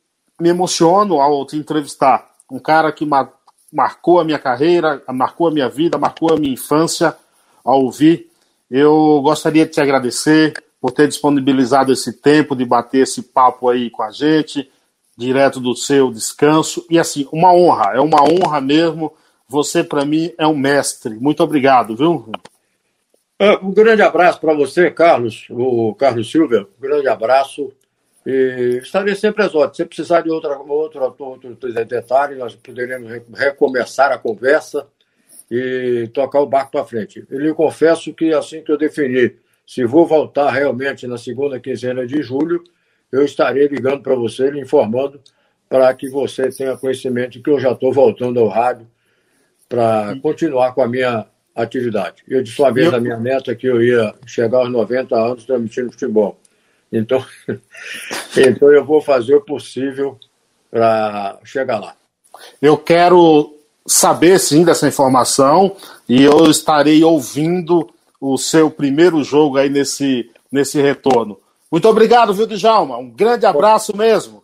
me 0.40 0.49
emociono 0.49 1.20
ao 1.20 1.44
te 1.44 1.57
entrevistar. 1.57 2.31
Um 2.51 2.61
cara 2.61 2.92
que 2.92 3.05
mar, 3.05 3.33
marcou 3.72 4.20
a 4.20 4.25
minha 4.25 4.38
carreira, 4.38 5.03
marcou 5.09 5.49
a 5.49 5.51
minha 5.51 5.68
vida, 5.68 5.99
marcou 5.99 6.33
a 6.33 6.37
minha 6.37 6.55
infância 6.55 7.16
ao 7.64 7.83
ouvir. 7.83 8.31
Eu 8.70 9.20
gostaria 9.22 9.66
de 9.66 9.72
te 9.72 9.81
agradecer 9.81 10.55
por 10.87 10.92
ter 10.92 11.09
disponibilizado 11.09 11.92
esse 11.92 12.12
tempo 12.12 12.55
de 12.55 12.64
bater 12.64 12.99
esse 12.99 13.20
papo 13.20 13.68
aí 13.68 13.90
com 13.90 14.05
a 14.05 14.12
gente, 14.12 14.70
direto 15.18 15.59
do 15.59 15.75
seu 15.75 16.12
descanso. 16.12 16.87
E 16.88 16.96
assim, 16.96 17.27
uma 17.33 17.53
honra, 17.53 17.96
é 17.96 18.01
uma 18.01 18.22
honra 18.22 18.61
mesmo 18.61 19.12
você, 19.49 19.83
para 19.83 20.05
mim, 20.05 20.33
é 20.38 20.46
um 20.46 20.57
mestre. 20.57 21.16
Muito 21.16 21.42
obrigado, 21.42 21.96
viu? 21.96 22.31
Ah, 23.37 23.59
um 23.61 23.72
grande 23.72 24.01
abraço 24.01 24.38
para 24.38 24.55
você, 24.55 24.88
Carlos, 24.88 25.49
o 25.51 25.92
Carlos 25.96 26.31
Silva. 26.31 26.68
Um 26.79 26.81
grande 26.81 27.09
abraço. 27.09 27.72
E 28.25 28.79
estarei 28.81 29.16
sempre 29.16 29.42
às 29.42 29.57
ordens. 29.57 29.79
Se 29.79 29.85
precisar 29.85 30.20
de 30.20 30.31
outra, 30.31 30.57
outro, 30.57 31.03
outro, 31.03 31.51
outro 31.51 31.85
detalhe, 31.85 32.37
nós 32.37 32.55
poderemos 32.55 33.11
recomeçar 33.35 34.12
a 34.12 34.18
conversa 34.18 34.87
e 35.51 36.09
tocar 36.14 36.38
o 36.38 36.46
barco 36.46 36.70
para 36.70 36.85
frente. 36.85 37.27
Eu 37.29 37.40
lhe 37.40 37.53
confesso 37.55 38.14
que 38.14 38.33
assim 38.33 38.62
que 38.62 38.70
eu 38.70 38.79
definir 38.79 39.44
se 39.66 39.85
vou 39.85 40.07
voltar 40.07 40.50
realmente 40.50 41.07
na 41.07 41.18
segunda 41.18 41.59
quinzena 41.59 42.07
de 42.07 42.22
julho, 42.22 42.62
eu 43.11 43.24
estarei 43.24 43.66
ligando 43.66 44.02
para 44.02 44.14
você, 44.14 44.50
lhe 44.50 44.61
informando 44.61 45.20
para 45.68 45.92
que 45.94 46.09
você 46.09 46.48
tenha 46.50 46.76
conhecimento 46.76 47.33
de 47.33 47.40
que 47.40 47.50
eu 47.50 47.59
já 47.59 47.72
estou 47.72 47.92
voltando 47.92 48.38
ao 48.38 48.48
rádio 48.48 48.87
para 49.68 50.16
continuar 50.22 50.72
com 50.72 50.83
a 50.83 50.88
minha 50.88 51.26
atividade. 51.55 52.22
Eu 52.29 52.42
disse 52.42 52.61
uma 52.61 52.72
vez 52.72 52.92
à 52.92 53.00
minha 53.00 53.18
neta 53.18 53.55
que 53.55 53.66
eu 53.66 53.83
ia 53.83 54.14
chegar 54.26 54.59
aos 54.59 54.70
90 54.70 55.16
anos 55.16 55.44
transmitindo 55.44 55.90
futebol. 55.90 56.38
Então, 56.92 57.24
então 58.37 58.70
eu 58.70 58.85
vou 58.85 59.00
fazer 59.00 59.35
o 59.35 59.40
possível 59.40 60.18
para 60.70 61.38
chegar 61.44 61.81
lá. 61.81 61.96
Eu 62.61 62.76
quero 62.76 63.57
saber 63.87 64.38
sim 64.38 64.64
dessa 64.64 64.87
informação 64.87 65.76
e 66.09 66.22
eu 66.22 66.50
estarei 66.50 67.02
ouvindo 67.02 67.88
o 68.20 68.37
seu 68.37 68.70
primeiro 68.70 69.22
jogo 69.22 69.59
aí 69.59 69.68
nesse, 69.68 70.31
nesse 70.50 70.81
retorno. 70.81 71.38
Muito 71.70 71.88
obrigado, 71.88 72.33
viu, 72.33 72.46
Djalma? 72.46 72.96
Um 72.96 73.11
grande 73.11 73.46
abraço 73.46 73.96
mesmo. 73.96 74.42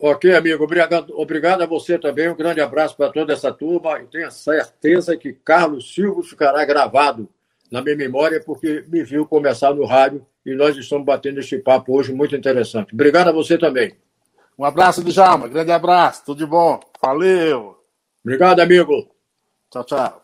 Ok, 0.00 0.34
amigo. 0.34 0.64
Obrigado, 0.64 1.14
obrigado 1.16 1.62
a 1.62 1.66
você 1.66 1.98
também. 1.98 2.28
Um 2.28 2.36
grande 2.36 2.60
abraço 2.60 2.96
para 2.96 3.12
toda 3.12 3.32
essa 3.32 3.52
turma. 3.52 4.00
E 4.00 4.06
tenha 4.06 4.30
certeza 4.30 5.16
que 5.16 5.32
Carlos 5.32 5.94
Silva 5.94 6.22
ficará 6.22 6.64
gravado 6.64 7.28
na 7.70 7.80
minha 7.80 7.96
memória, 7.96 8.42
porque 8.44 8.84
me 8.88 9.02
viu 9.02 9.26
começar 9.26 9.74
no 9.74 9.84
rádio 9.84 10.24
e 10.44 10.54
nós 10.54 10.76
estamos 10.76 11.06
batendo 11.06 11.40
este 11.40 11.58
papo 11.58 11.96
hoje 11.96 12.12
muito 12.12 12.36
interessante. 12.36 12.92
Obrigado 12.92 13.28
a 13.28 13.32
você 13.32 13.56
também. 13.56 13.94
Um 14.58 14.64
abraço, 14.64 15.02
Djalma. 15.02 15.48
Grande 15.48 15.72
abraço. 15.72 16.24
Tudo 16.24 16.38
de 16.38 16.46
bom. 16.46 16.78
Valeu. 17.02 17.76
Obrigado, 18.24 18.60
amigo. 18.60 19.08
Tchau, 19.70 19.84
tchau. 19.84 20.23